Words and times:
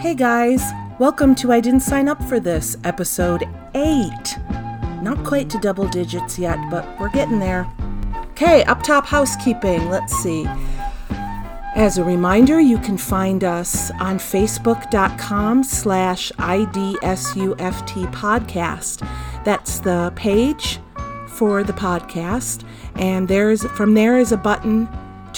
Hey 0.00 0.14
guys, 0.14 0.62
welcome 0.98 1.34
to 1.34 1.52
I 1.52 1.60
Didn't 1.60 1.80
Sign 1.80 2.08
Up 2.08 2.22
for 2.22 2.40
This, 2.40 2.74
episode 2.84 3.46
8. 3.74 4.10
Not 5.02 5.22
quite 5.26 5.50
to 5.50 5.58
double 5.58 5.86
digits 5.88 6.38
yet, 6.38 6.58
but 6.70 6.98
we're 6.98 7.10
getting 7.10 7.38
there. 7.38 7.70
Okay, 8.30 8.64
up 8.64 8.82
top 8.82 9.04
housekeeping. 9.04 9.90
Let's 9.90 10.16
see. 10.16 10.46
As 11.76 11.98
a 11.98 12.02
reminder, 12.02 12.58
you 12.58 12.78
can 12.78 12.96
find 12.96 13.44
us 13.44 13.90
on 14.00 14.16
facebook.com 14.16 15.64
slash 15.64 16.32
IDSUFT 16.38 18.10
podcast. 18.10 19.06
That's 19.44 19.80
the 19.80 20.14
page 20.16 20.78
for 21.28 21.62
the 21.62 21.74
podcast. 21.74 22.64
And 22.94 23.28
there's 23.28 23.64
from 23.72 23.92
there 23.92 24.18
is 24.18 24.32
a 24.32 24.38
button 24.38 24.88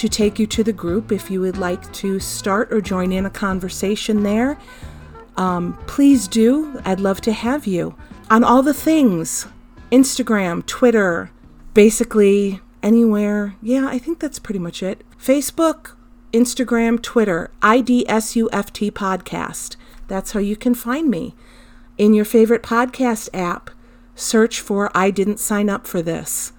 to 0.03 0.09
take 0.09 0.37
you 0.37 0.45
to 0.45 0.65
the 0.65 0.73
group 0.73 1.13
if 1.13 1.31
you 1.31 1.39
would 1.39 1.55
like 1.55 1.93
to 1.93 2.19
start 2.19 2.73
or 2.73 2.81
join 2.81 3.13
in 3.13 3.25
a 3.25 3.29
conversation 3.29 4.23
there. 4.23 4.59
Um, 5.37 5.79
please 5.87 6.27
do. 6.27 6.81
I'd 6.83 6.99
love 6.99 7.21
to 7.21 7.31
have 7.31 7.65
you 7.65 7.95
on 8.29 8.43
all 8.43 8.61
the 8.61 8.73
things 8.73 9.47
Instagram, 9.93 10.65
Twitter, 10.65 11.31
basically 11.73 12.59
anywhere. 12.81 13.55
Yeah, 13.61 13.87
I 13.87 13.97
think 13.97 14.19
that's 14.19 14.39
pretty 14.39 14.59
much 14.59 14.83
it. 14.83 15.05
Facebook, 15.17 15.95
Instagram, 16.33 17.01
Twitter, 17.01 17.49
IDSUFT 17.61 18.91
podcast. 18.91 19.77
That's 20.09 20.33
how 20.33 20.41
you 20.41 20.57
can 20.57 20.75
find 20.75 21.09
me. 21.09 21.33
In 21.97 22.13
your 22.13 22.25
favorite 22.25 22.61
podcast 22.61 23.29
app, 23.33 23.69
search 24.15 24.59
for 24.59 24.91
I 24.93 25.11
Didn't 25.11 25.39
Sign 25.39 25.69
Up 25.69 25.87
for 25.87 26.01
This. 26.01 26.51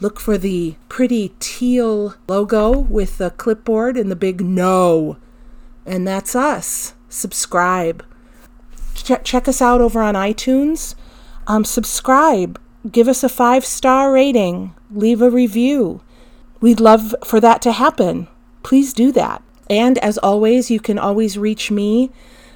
Look 0.00 0.20
for 0.20 0.38
the 0.38 0.76
pretty 0.88 1.34
teal 1.40 2.14
logo 2.28 2.78
with 2.78 3.18
the 3.18 3.30
clipboard 3.30 3.96
and 3.96 4.10
the 4.10 4.16
big 4.16 4.40
no. 4.40 5.16
And 5.84 6.06
that's 6.06 6.36
us. 6.36 6.94
Subscribe. 7.08 8.04
Ch- 8.94 9.24
check 9.24 9.48
us 9.48 9.60
out 9.60 9.80
over 9.80 10.00
on 10.00 10.14
iTunes. 10.14 10.94
Um, 11.46 11.64
subscribe. 11.64 12.60
Give 12.90 13.08
us 13.08 13.24
a 13.24 13.28
five 13.28 13.64
star 13.64 14.12
rating. 14.12 14.74
Leave 14.90 15.20
a 15.20 15.30
review. 15.30 16.02
We'd 16.60 16.80
love 16.80 17.14
for 17.24 17.40
that 17.40 17.60
to 17.62 17.72
happen. 17.72 18.28
Please 18.62 18.92
do 18.92 19.10
that. 19.12 19.42
And 19.70 19.98
as 19.98 20.18
always, 20.18 20.70
you 20.70 20.80
can 20.80 20.98
always 20.98 21.38
reach 21.38 21.70
me 21.70 22.10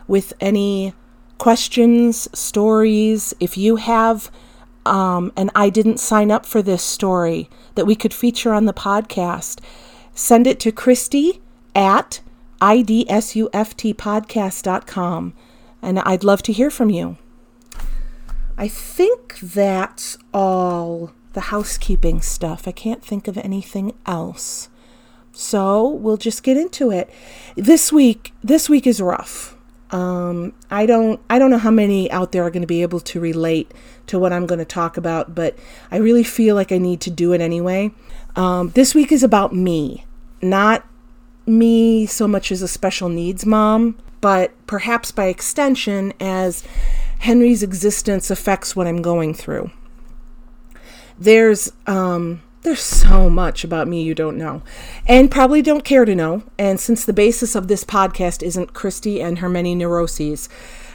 with 0.07 0.33
any 0.41 0.95
questions, 1.39 2.29
stories. 2.39 3.35
If 3.41 3.57
you 3.57 3.77
have 3.77 4.31
um, 4.85 5.33
and 5.37 5.51
I 5.55 5.71
didn't 5.71 5.99
sign 5.99 6.31
up 6.31 6.45
for 6.47 6.63
this 6.63 6.83
story 6.83 7.49
that 7.75 7.87
we 7.87 7.95
could 7.95 8.15
feature 8.15 8.53
on 8.53 8.67
the 8.67 8.73
podcast, 8.73 9.61
send 10.15 10.47
it 10.47 10.61
to 10.61 10.73
Christy 10.73 11.41
at 11.75 12.21
idsuftpodcast.com. 12.61 15.35
And 15.85 15.99
I'd 16.01 16.25
love 16.25 16.43
to 16.45 16.53
hear 16.53 16.71
from 16.71 16.91
you. 16.91 17.17
I 18.57 18.69
think 18.69 19.41
that's 19.41 20.17
all 20.33 21.13
the 21.33 21.41
housekeeping 21.41 22.21
stuff. 22.21 22.69
I 22.69 22.73
can't 22.73 23.05
think 23.05 23.27
of 23.27 23.37
anything 23.39 23.95
else. 24.07 24.69
So 25.33 25.89
we'll 25.89 26.19
just 26.19 26.43
get 26.43 26.57
into 26.57 26.91
it. 26.91 27.11
This 27.57 27.93
week, 27.93 28.33
this 28.43 28.69
week 28.69 28.87
is 28.87 29.01
rough. 29.01 29.57
Um, 29.93 30.55
I 30.71 30.87
don't 30.87 31.21
I 31.29 31.39
don't 31.39 31.51
know 31.51 31.59
how 31.59 31.71
many 31.71 32.11
out 32.11 32.33
there 32.33 32.43
are 32.43 32.51
going 32.51 32.63
to 32.63 32.67
be 32.67 32.83
able 32.83 33.01
to 33.01 33.21
relate 33.21 33.73
to 34.07 34.19
what 34.19 34.33
I'm 34.33 34.47
going 34.47 34.59
to 34.59 34.65
talk 34.65 34.97
about, 34.97 35.35
but 35.35 35.57
I 35.91 35.99
really 35.99 36.25
feel 36.25 36.55
like 36.55 36.73
I 36.73 36.79
need 36.79 37.01
to 37.03 37.11
do 37.11 37.33
it 37.33 37.41
anyway. 37.41 37.93
Um, 38.35 38.71
this 38.71 38.95
week 38.95 39.13
is 39.13 39.23
about 39.23 39.55
me, 39.55 40.07
not 40.41 40.87
me 41.47 42.07
so 42.07 42.27
much 42.27 42.51
as 42.51 42.63
a 42.63 42.69
special 42.69 43.11
needs 43.11 43.45
mom, 43.45 43.99
but 44.23 44.53
perhaps 44.67 45.11
by 45.11 45.27
extension 45.27 46.15
as 46.19 46.65
Henry's 47.19 47.63
existence 47.63 48.31
affects 48.31 48.75
what 48.75 48.87
I'm 48.87 49.03
going 49.03 49.35
through. 49.35 49.71
There's 51.19 51.71
um, 51.87 52.43
there's 52.63 52.83
so 52.83 53.29
much 53.29 53.65
about 53.65 53.89
me 53.89 54.03
you 54.03 54.15
don't 54.15 54.39
know, 54.39 54.63
and 55.07 55.31
probably 55.31 55.63
don't 55.63 55.85
care 55.85 56.05
to 56.05 56.15
know. 56.15 56.43
And 56.59 56.79
since 56.79 57.05
the 57.05 57.13
basis 57.13 57.55
of 57.55 57.69
this 57.69 57.85
podcast 57.85 58.43
isn't 58.43 58.73
Christy 58.73 59.21
and 59.21 59.39
her 59.39 59.49
many 59.49 59.75
neuroses, 59.75 60.49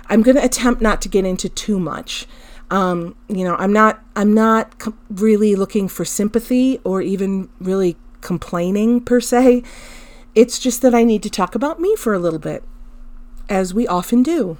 I'm 0.08 0.22
going 0.22 0.38
to 0.38 0.44
attempt 0.44 0.82
not 0.82 1.02
to 1.02 1.10
get 1.10 1.26
into 1.26 1.50
too 1.50 1.80
much. 1.80 2.26
Um, 2.70 3.16
you 3.28 3.44
know, 3.44 3.56
I'm 3.56 3.72
not 3.72 4.02
I'm 4.16 4.34
not 4.34 4.80
com- 4.80 4.98
really 5.10 5.56
looking 5.56 5.88
for 5.88 6.06
sympathy 6.06 6.80
or 6.84 7.02
even 7.02 7.50
really 7.60 7.98
complaining 8.22 9.02
per 9.02 9.20
se. 9.20 9.64
It's 10.36 10.60
just 10.60 10.82
that 10.82 10.94
I 10.94 11.04
need 11.04 11.24
to 11.24 11.30
talk 11.30 11.56
about 11.56 11.80
me 11.80 11.96
for 11.96 12.14
a 12.14 12.20
little 12.20 12.40
bit, 12.40 12.64
as 13.50 13.74
we 13.74 13.88
often 13.88 14.24
do. 14.24 14.58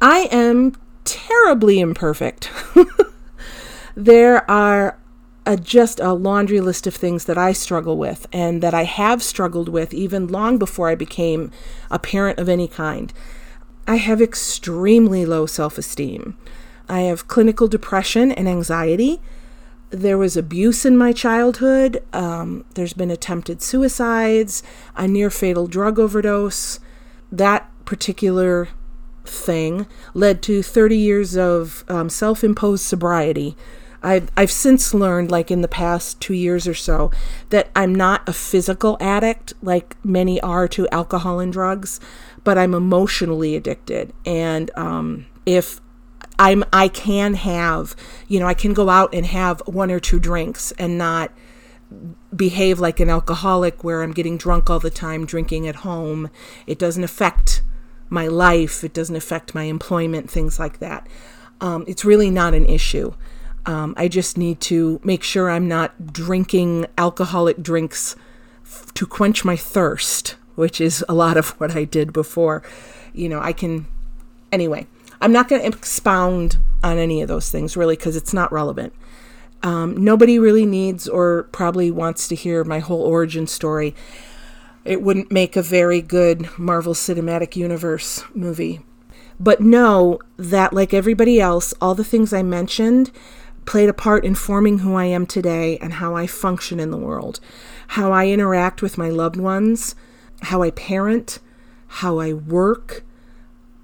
I 0.00 0.28
am 0.30 0.74
terribly 1.04 1.80
imperfect. 1.80 2.50
there 3.94 4.48
are 4.50 4.98
a, 5.46 5.56
just 5.56 6.00
a 6.00 6.12
laundry 6.12 6.60
list 6.60 6.86
of 6.86 6.94
things 6.94 7.24
that 7.24 7.38
I 7.38 7.52
struggle 7.52 7.96
with 7.96 8.26
and 8.32 8.62
that 8.62 8.74
I 8.74 8.84
have 8.84 9.22
struggled 9.22 9.68
with 9.68 9.94
even 9.94 10.26
long 10.26 10.58
before 10.58 10.88
I 10.88 10.96
became 10.96 11.50
a 11.90 11.98
parent 11.98 12.38
of 12.38 12.48
any 12.48 12.68
kind. 12.68 13.12
I 13.86 13.96
have 13.96 14.20
extremely 14.20 15.24
low 15.24 15.46
self 15.46 15.78
esteem. 15.78 16.36
I 16.88 17.00
have 17.00 17.28
clinical 17.28 17.68
depression 17.68 18.32
and 18.32 18.48
anxiety. 18.48 19.20
There 19.90 20.18
was 20.18 20.36
abuse 20.36 20.84
in 20.84 20.98
my 20.98 21.12
childhood. 21.12 22.02
Um, 22.12 22.64
there's 22.74 22.92
been 22.92 23.10
attempted 23.10 23.62
suicides, 23.62 24.64
a 24.96 25.06
near 25.06 25.30
fatal 25.30 25.68
drug 25.68 26.00
overdose. 26.00 26.80
That 27.30 27.70
particular 27.84 28.68
thing 29.24 29.86
led 30.14 30.42
to 30.42 30.62
30 30.62 30.96
years 30.96 31.36
of 31.36 31.84
um, 31.88 32.08
self 32.08 32.42
imposed 32.42 32.84
sobriety 32.84 33.56
I've, 34.06 34.30
I've 34.36 34.52
since 34.52 34.94
learned, 34.94 35.32
like 35.32 35.50
in 35.50 35.62
the 35.62 35.68
past 35.68 36.20
two 36.20 36.32
years 36.32 36.68
or 36.68 36.74
so, 36.74 37.10
that 37.50 37.70
I'm 37.74 37.92
not 37.92 38.28
a 38.28 38.32
physical 38.32 38.96
addict 39.00 39.52
like 39.60 39.96
many 40.04 40.40
are 40.40 40.68
to 40.68 40.88
alcohol 40.90 41.40
and 41.40 41.52
drugs, 41.52 41.98
but 42.44 42.56
I'm 42.56 42.72
emotionally 42.72 43.56
addicted. 43.56 44.12
And 44.24 44.70
um, 44.76 45.26
if 45.44 45.80
I'm, 46.38 46.62
I 46.72 46.86
can 46.86 47.34
have, 47.34 47.96
you 48.28 48.38
know, 48.38 48.46
I 48.46 48.54
can 48.54 48.74
go 48.74 48.88
out 48.88 49.12
and 49.12 49.26
have 49.26 49.60
one 49.66 49.90
or 49.90 49.98
two 49.98 50.20
drinks 50.20 50.72
and 50.78 50.96
not 50.96 51.32
behave 52.34 52.78
like 52.78 53.00
an 53.00 53.10
alcoholic 53.10 53.82
where 53.82 54.04
I'm 54.04 54.12
getting 54.12 54.36
drunk 54.36 54.70
all 54.70 54.78
the 54.78 54.88
time, 54.90 55.26
drinking 55.26 55.66
at 55.66 55.76
home. 55.76 56.30
It 56.66 56.78
doesn't 56.78 57.02
affect 57.02 57.62
my 58.08 58.28
life, 58.28 58.84
it 58.84 58.94
doesn't 58.94 59.16
affect 59.16 59.52
my 59.52 59.64
employment, 59.64 60.30
things 60.30 60.60
like 60.60 60.78
that. 60.78 61.08
Um, 61.60 61.84
it's 61.88 62.04
really 62.04 62.30
not 62.30 62.54
an 62.54 62.66
issue. 62.66 63.14
Um, 63.66 63.94
I 63.96 64.08
just 64.08 64.38
need 64.38 64.60
to 64.62 65.00
make 65.02 65.22
sure 65.22 65.50
I'm 65.50 65.66
not 65.66 66.12
drinking 66.12 66.86
alcoholic 66.96 67.62
drinks 67.62 68.14
f- 68.64 68.94
to 68.94 69.06
quench 69.06 69.44
my 69.44 69.56
thirst, 69.56 70.36
which 70.54 70.80
is 70.80 71.04
a 71.08 71.14
lot 71.14 71.36
of 71.36 71.50
what 71.60 71.76
I 71.76 71.84
did 71.84 72.12
before. 72.12 72.62
You 73.12 73.28
know, 73.28 73.40
I 73.40 73.52
can. 73.52 73.86
Anyway, 74.52 74.86
I'm 75.20 75.32
not 75.32 75.48
going 75.48 75.60
to 75.62 75.68
expound 75.68 76.58
on 76.84 76.98
any 76.98 77.20
of 77.20 77.28
those 77.28 77.50
things 77.50 77.76
really 77.76 77.96
because 77.96 78.16
it's 78.16 78.32
not 78.32 78.52
relevant. 78.52 78.92
Um, 79.62 79.96
nobody 79.96 80.38
really 80.38 80.66
needs 80.66 81.08
or 81.08 81.44
probably 81.44 81.90
wants 81.90 82.28
to 82.28 82.34
hear 82.34 82.62
my 82.62 82.78
whole 82.78 83.02
origin 83.02 83.46
story. 83.46 83.94
It 84.84 85.02
wouldn't 85.02 85.32
make 85.32 85.56
a 85.56 85.62
very 85.62 86.00
good 86.00 86.56
Marvel 86.56 86.94
Cinematic 86.94 87.56
Universe 87.56 88.22
movie. 88.34 88.82
But 89.40 89.60
know 89.60 90.20
that, 90.36 90.72
like 90.72 90.94
everybody 90.94 91.40
else, 91.40 91.74
all 91.80 91.94
the 91.94 92.04
things 92.04 92.32
I 92.32 92.42
mentioned 92.42 93.10
played 93.66 93.88
a 93.88 93.94
part 93.94 94.24
in 94.24 94.34
forming 94.34 94.78
who 94.78 94.94
I 94.94 95.04
am 95.06 95.26
today 95.26 95.76
and 95.78 95.94
how 95.94 96.14
I 96.14 96.26
function 96.26 96.80
in 96.80 96.90
the 96.90 96.96
world, 96.96 97.40
how 97.88 98.12
I 98.12 98.28
interact 98.28 98.80
with 98.80 98.96
my 98.96 99.10
loved 99.10 99.36
ones, 99.36 99.94
how 100.42 100.62
I 100.62 100.70
parent, 100.70 101.40
how 101.88 102.18
I 102.18 102.32
work, 102.32 103.04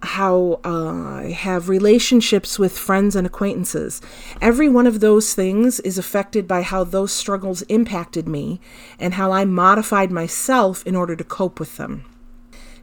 how 0.02 0.60
uh, 0.64 1.20
I 1.20 1.30
have 1.36 1.68
relationships 1.68 2.58
with 2.58 2.76
friends 2.76 3.14
and 3.14 3.26
acquaintances. 3.26 4.00
Every 4.40 4.68
one 4.68 4.86
of 4.86 5.00
those 5.00 5.34
things 5.34 5.78
is 5.80 5.98
affected 5.98 6.48
by 6.48 6.62
how 6.62 6.84
those 6.84 7.12
struggles 7.12 7.62
impacted 7.62 8.28
me 8.28 8.60
and 8.98 9.14
how 9.14 9.32
I 9.32 9.44
modified 9.44 10.10
myself 10.10 10.84
in 10.86 10.96
order 10.96 11.14
to 11.14 11.24
cope 11.24 11.60
with 11.60 11.76
them. 11.76 12.04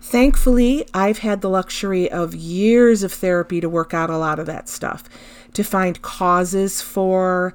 Thankfully, 0.02 0.88
I've 0.94 1.20
had 1.20 1.42
the 1.42 1.50
luxury 1.50 2.10
of 2.10 2.34
years 2.34 3.04
of 3.04 3.12
therapy 3.12 3.60
to 3.60 3.68
work 3.68 3.94
out 3.94 4.10
a 4.10 4.18
lot 4.18 4.40
of 4.40 4.46
that 4.46 4.70
stuff 4.70 5.04
to 5.54 5.64
find 5.64 6.02
causes 6.02 6.82
for 6.82 7.54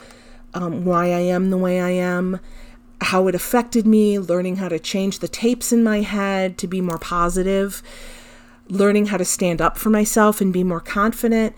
um, 0.55 0.85
why 0.85 1.07
I 1.07 1.21
am 1.21 1.51
the 1.51 1.59
way 1.59 1.81
I 1.81 1.91
am, 1.91 2.41
how 3.01 3.27
it 3.29 3.35
affected 3.35 3.87
me, 3.87 4.19
learning 4.19 4.57
how 4.57 4.69
to 4.69 4.79
change 4.79 5.19
the 5.19 5.29
tapes 5.29 5.73
in 5.73 5.83
my 5.83 6.01
head 6.01 6.57
to 6.59 6.67
be 6.67 6.81
more 6.81 6.99
positive, 6.99 7.83
learning 8.69 9.07
how 9.07 9.17
to 9.17 9.25
stand 9.25 9.61
up 9.61 9.77
for 9.77 9.91
myself 9.91 10.41
and 10.41 10.53
be 10.53 10.65
more 10.65 10.81
confident. 10.81 11.55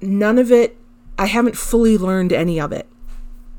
None 0.00 0.38
of 0.38 0.50
it, 0.50 0.76
I 1.18 1.26
haven't 1.26 1.56
fully 1.56 1.98
learned 1.98 2.32
any 2.32 2.60
of 2.60 2.72
it. 2.72 2.88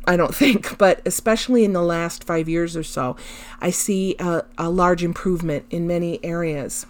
I 0.06 0.18
don't 0.18 0.36
think, 0.44 0.78
but 0.78 1.02
especially 1.06 1.64
in 1.64 1.74
the 1.74 1.84
last 1.84 2.24
five 2.24 2.50
years 2.50 2.76
or 2.76 2.84
so, 2.84 3.16
I 3.60 3.70
see 3.70 4.16
a, 4.20 4.44
a 4.58 4.70
large 4.70 5.04
improvement 5.04 5.66
in 5.70 5.88
many 5.88 6.24
areas. 6.24 6.86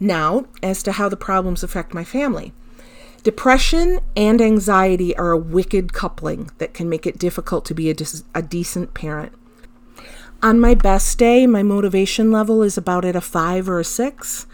Now, 0.00 0.46
as 0.62 0.82
to 0.82 0.92
how 0.92 1.08
the 1.08 1.16
problems 1.16 1.62
affect 1.62 1.94
my 1.94 2.04
family. 2.04 2.52
Depression 3.24 4.00
and 4.14 4.42
anxiety 4.42 5.16
are 5.16 5.30
a 5.30 5.38
wicked 5.38 5.94
coupling 5.94 6.50
that 6.58 6.74
can 6.74 6.90
make 6.90 7.06
it 7.06 7.18
difficult 7.18 7.64
to 7.64 7.74
be 7.74 7.90
a, 7.90 7.94
a 8.34 8.42
decent 8.42 8.92
parent. 8.92 9.32
On 10.42 10.60
my 10.60 10.74
best 10.74 11.18
day, 11.18 11.46
my 11.46 11.62
motivation 11.62 12.30
level 12.30 12.62
is 12.62 12.76
about 12.76 13.06
at 13.06 13.16
a 13.16 13.22
five 13.22 13.66
or 13.66 13.80
a 13.80 13.84
six. 13.84 14.46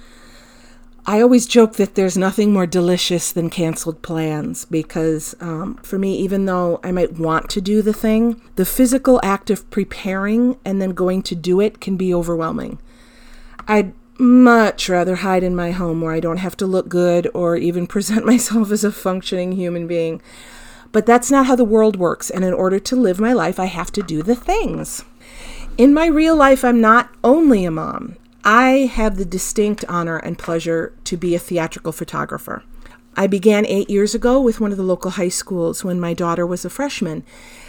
I 1.05 1.21
always 1.21 1.47
joke 1.47 1.75
that 1.75 1.97
there's 1.97 2.17
nothing 2.17 2.53
more 2.53 2.67
delicious 2.67 3.33
than 3.33 3.51
canceled 3.51 4.03
plans 4.03 4.67
because 4.67 5.35
um, 5.41 5.75
for 5.83 5.99
me, 5.99 6.17
even 6.19 6.45
though 6.45 6.79
I 6.85 6.93
might 6.93 7.19
want 7.19 7.51
to 7.51 7.61
do 7.61 7.83
the 7.83 7.93
thing, 7.93 8.41
the 8.55 8.65
physical 8.65 9.19
act 9.25 9.51
of 9.51 9.69
preparing 9.71 10.57
and 10.65 10.81
then 10.81 10.91
going 10.91 11.23
to 11.23 11.35
do 11.35 11.61
it 11.61 11.81
can 11.81 11.97
be 11.97 12.15
overwhelming. 12.15 12.79
I'd 13.67 13.95
much 14.21 14.89
rather 14.89 15.17
hide 15.17 15.43
in 15.43 15.57
my 15.57 15.73
home 15.73 16.01
where 16.01 16.13
I 16.13 16.21
don't 16.21 16.37
have 16.37 16.57
to 16.59 16.67
look 16.67 16.89
good 16.89 17.29
or 17.35 17.57
even 17.57 17.87
present 17.89 18.27
myself 18.27 18.71
as 18.71 18.85
a 18.85 18.93
functioning 18.93 19.53
human 19.53 19.87
being. 19.87 20.21
But 20.93 21.07
that's 21.07 21.31
not 21.31 21.47
how 21.47 21.57
the 21.57 21.65
world 21.65 21.97
works, 21.97 22.31
and 22.31 22.45
in 22.45 22.53
order 22.53 22.79
to 22.81 22.97
live 22.97 23.21
my 23.21 23.33
life, 23.33 23.61
I 23.61 23.67
have 23.67 23.93
to 23.93 24.03
do 24.03 24.23
the 24.23 24.35
things. 24.35 25.05
In 25.79 25.95
my 25.95 26.07
real 26.07 26.35
life, 26.35 26.65
I'm 26.65 26.81
not 26.81 27.11
only 27.23 27.65
a 27.65 27.71
mom, 27.71 28.17
I 28.45 28.91
have 28.93 29.17
the 29.17 29.25
distinct 29.25 29.85
honor 29.89 30.17
and 30.17 30.39
pleasure 30.39 30.93
to 31.05 31.17
be 31.17 31.35
a 31.35 31.39
theatrical 31.39 31.93
photographer. 31.93 32.65
I 33.17 33.27
began 33.27 33.67
eight 33.67 33.89
years 33.89 34.15
ago 34.15 34.41
with 34.41 34.61
one 34.61 34.73
of 34.73 34.79
the 34.79 34.83
local 34.83 35.13
high 35.13 35.29
schools 35.29 35.85
when 35.85 36.01
my 36.01 36.13
daughter 36.15 36.47
was 36.47 36.65
a 36.65 36.71
freshman. 36.71 37.23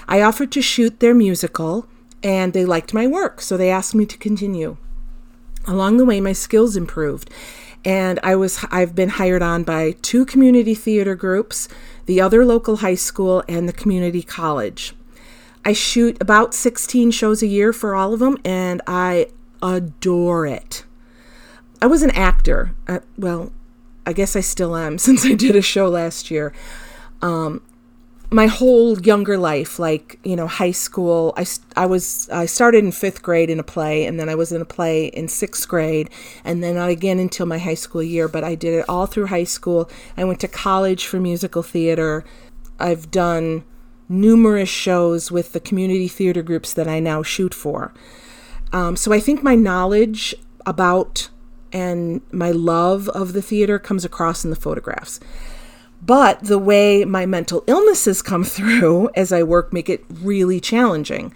I 0.07 0.21
offered 0.21 0.51
to 0.53 0.61
shoot 0.61 0.99
their 0.99 1.13
musical, 1.13 1.87
and 2.23 2.53
they 2.53 2.65
liked 2.65 2.93
my 2.93 3.05
work, 3.05 3.41
so 3.41 3.55
they 3.55 3.69
asked 3.69 3.93
me 3.93 4.05
to 4.05 4.17
continue. 4.17 4.77
Along 5.67 5.97
the 5.97 6.05
way, 6.05 6.19
my 6.21 6.33
skills 6.33 6.75
improved, 6.75 7.29
and 7.85 8.19
I 8.23 8.35
was 8.35 8.65
I've 8.71 8.95
been 8.95 9.09
hired 9.09 9.41
on 9.41 9.63
by 9.63 9.91
two 10.01 10.25
community 10.25 10.75
theater 10.75 11.15
groups, 11.15 11.67
the 12.05 12.19
other 12.21 12.45
local 12.45 12.77
high 12.77 12.95
school, 12.95 13.43
and 13.47 13.67
the 13.67 13.73
community 13.73 14.23
college. 14.23 14.93
I 15.63 15.73
shoot 15.73 16.19
about 16.19 16.53
16 16.53 17.11
shows 17.11 17.43
a 17.43 17.47
year 17.47 17.71
for 17.71 17.95
all 17.95 18.13
of 18.13 18.19
them, 18.19 18.37
and 18.43 18.81
I 18.87 19.27
adore 19.61 20.47
it. 20.47 20.83
I 21.81 21.87
was 21.87 22.01
an 22.01 22.11
actor. 22.11 22.73
Uh, 22.87 22.99
well, 23.17 23.51
I 24.05 24.13
guess 24.13 24.35
I 24.35 24.41
still 24.41 24.75
am 24.75 24.97
since 24.97 25.25
I 25.25 25.33
did 25.33 25.55
a 25.55 25.61
show 25.61 25.87
last 25.89 26.31
year. 26.31 26.53
Um, 27.21 27.61
my 28.33 28.47
whole 28.47 28.97
younger 29.01 29.37
life, 29.37 29.77
like 29.77 30.17
you 30.23 30.37
know, 30.37 30.47
high 30.47 30.71
school, 30.71 31.33
I, 31.35 31.45
I 31.75 31.85
was 31.85 32.29
I 32.29 32.45
started 32.45 32.83
in 32.83 32.91
fifth 32.93 33.21
grade 33.21 33.49
in 33.49 33.59
a 33.59 33.63
play, 33.63 34.05
and 34.05 34.19
then 34.19 34.29
I 34.29 34.35
was 34.35 34.53
in 34.53 34.61
a 34.61 34.65
play 34.65 35.07
in 35.07 35.27
sixth 35.27 35.67
grade, 35.67 36.09
and 36.45 36.63
then 36.63 36.75
not 36.75 36.89
again 36.89 37.19
until 37.19 37.45
my 37.45 37.57
high 37.57 37.75
school 37.75 38.01
year. 38.01 38.29
But 38.29 38.45
I 38.45 38.55
did 38.55 38.73
it 38.73 38.85
all 38.87 39.05
through 39.05 39.27
high 39.27 39.43
school. 39.43 39.89
I 40.15 40.23
went 40.23 40.39
to 40.41 40.47
college 40.47 41.05
for 41.05 41.19
musical 41.19 41.61
theater. 41.61 42.23
I've 42.79 43.11
done 43.11 43.65
numerous 44.07 44.69
shows 44.69 45.29
with 45.31 45.51
the 45.51 45.59
community 45.59 46.07
theater 46.07 46.41
groups 46.41 46.73
that 46.73 46.87
I 46.87 46.99
now 46.99 47.23
shoot 47.23 47.53
for. 47.53 47.93
Um, 48.71 48.95
so 48.95 49.11
I 49.11 49.19
think 49.19 49.43
my 49.43 49.55
knowledge 49.55 50.33
about 50.65 51.29
and 51.73 52.21
my 52.31 52.51
love 52.51 53.07
of 53.09 53.33
the 53.33 53.41
theater 53.41 53.79
comes 53.79 54.03
across 54.03 54.43
in 54.43 54.49
the 54.49 54.55
photographs. 54.55 55.19
But 56.01 56.43
the 56.43 56.57
way 56.57 57.05
my 57.05 57.25
mental 57.25 57.63
illnesses 57.67 58.21
come 58.21 58.43
through 58.43 59.09
as 59.15 59.31
I 59.31 59.43
work 59.43 59.71
make 59.71 59.89
it 59.89 60.03
really 60.09 60.59
challenging. 60.59 61.33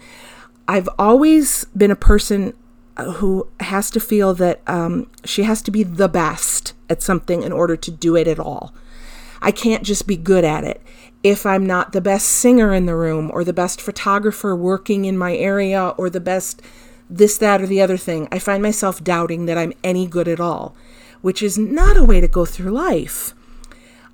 I've 0.68 0.88
always 0.98 1.64
been 1.76 1.92
a 1.92 1.96
person 1.96 2.52
uh, 2.96 3.12
who 3.12 3.48
has 3.60 3.90
to 3.92 4.00
feel 4.00 4.34
that 4.34 4.62
um, 4.66 5.08
she 5.24 5.44
has 5.44 5.62
to 5.62 5.70
be 5.70 5.84
the 5.84 6.08
best 6.08 6.72
at 6.90 7.02
something 7.02 7.42
in 7.42 7.52
order 7.52 7.76
to 7.76 7.90
do 7.90 8.16
it 8.16 8.26
at 8.26 8.40
all. 8.40 8.74
I 9.40 9.52
can't 9.52 9.84
just 9.84 10.06
be 10.06 10.16
good 10.16 10.44
at 10.44 10.64
it. 10.64 10.82
If 11.22 11.46
I'm 11.46 11.66
not 11.66 11.92
the 11.92 12.00
best 12.00 12.26
singer 12.26 12.72
in 12.72 12.86
the 12.86 12.96
room, 12.96 13.30
or 13.32 13.44
the 13.44 13.52
best 13.52 13.80
photographer 13.80 14.56
working 14.56 15.04
in 15.04 15.18
my 15.18 15.36
area, 15.36 15.88
or 15.98 16.08
the 16.08 16.20
best 16.20 16.62
this, 17.08 17.38
that, 17.38 17.60
or 17.60 17.66
the 17.66 17.80
other 17.80 17.96
thing, 17.96 18.28
I 18.32 18.38
find 18.38 18.62
myself 18.62 19.04
doubting 19.04 19.46
that 19.46 19.58
I'm 19.58 19.72
any 19.84 20.06
good 20.06 20.26
at 20.26 20.40
all, 20.40 20.74
which 21.20 21.42
is 21.42 21.58
not 21.58 21.96
a 21.96 22.02
way 22.02 22.20
to 22.20 22.28
go 22.28 22.44
through 22.44 22.72
life. 22.72 23.34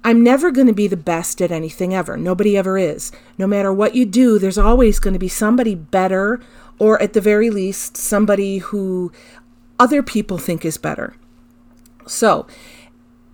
I'm 0.04 0.22
never 0.22 0.50
going 0.50 0.66
to 0.66 0.72
be 0.72 0.88
the 0.88 0.96
best 0.96 1.40
at 1.40 1.52
anything 1.52 1.94
ever. 1.94 2.16
Nobody 2.16 2.56
ever 2.56 2.76
is. 2.76 3.12
No 3.38 3.46
matter 3.46 3.72
what 3.72 3.94
you 3.94 4.04
do, 4.04 4.38
there's 4.38 4.58
always 4.58 4.99
going 4.99 5.12
to 5.12 5.19
be 5.19 5.28
somebody 5.28 5.75
better, 5.75 6.40
or 6.78 7.00
at 7.00 7.12
the 7.12 7.20
very 7.20 7.50
least, 7.50 7.96
somebody 7.96 8.58
who 8.58 9.12
other 9.78 10.02
people 10.02 10.38
think 10.38 10.64
is 10.64 10.76
better. 10.76 11.14
So, 12.06 12.46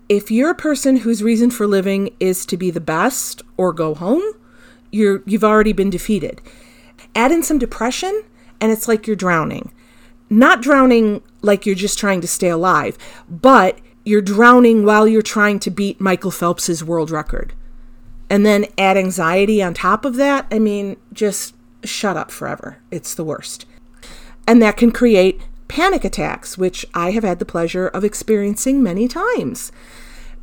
if 0.09 0.31
you're 0.31 0.51
a 0.51 0.55
person 0.55 0.99
whose 0.99 1.23
reason 1.23 1.51
for 1.51 1.67
living 1.67 2.15
is 2.21 2.47
to 2.47 2.57
be 2.57 2.71
the 2.71 2.81
best 2.81 3.43
or 3.57 3.73
go 3.73 3.95
home, 3.95 4.23
you're 4.91 5.23
you've 5.27 5.45
already 5.45 5.73
been 5.73 5.91
defeated. 5.91 6.41
Add 7.15 7.33
in 7.33 7.43
some 7.43 7.59
depression, 7.59 8.25
and 8.61 8.73
it's 8.73 8.89
like 8.89 9.07
you're 9.07 9.17
drowning. 9.17 9.73
Not 10.31 10.63
drowning 10.63 11.23
like 11.43 11.65
you're 11.65 11.75
just 11.75 11.99
trying 11.99 12.21
to 12.21 12.29
stay 12.29 12.49
alive, 12.49 12.99
but 13.29 13.79
you're 14.09 14.23
drowning 14.23 14.85
while 14.85 15.07
you're 15.07 15.23
trying 15.23 15.59
to 15.61 15.71
beat 15.71 16.01
Michael 16.01 16.31
Phelps's 16.31 16.83
world 16.83 17.11
record. 17.11 17.53
And 18.31 18.45
then 18.45 18.67
add 18.77 18.97
anxiety 18.97 19.63
on 19.63 19.75
top 19.75 20.05
of 20.05 20.17
that. 20.17 20.47
I 20.51 20.59
mean, 20.59 20.97
just 21.13 21.55
shut 21.85 22.17
up 22.17 22.31
forever. 22.31 22.79
It's 22.91 23.15
the 23.15 23.25
worst. 23.25 23.67
And 24.47 24.63
that 24.63 24.77
can 24.77 24.93
create 24.93 25.43
panic 25.69 26.05
attacks, 26.05 26.57
which 26.57 26.87
I 26.95 27.11
have 27.11 27.25
had 27.25 27.39
the 27.39 27.45
pleasure 27.45 27.89
of 27.89 28.05
experiencing 28.05 28.83
many 28.83 29.09
times. 29.09 29.71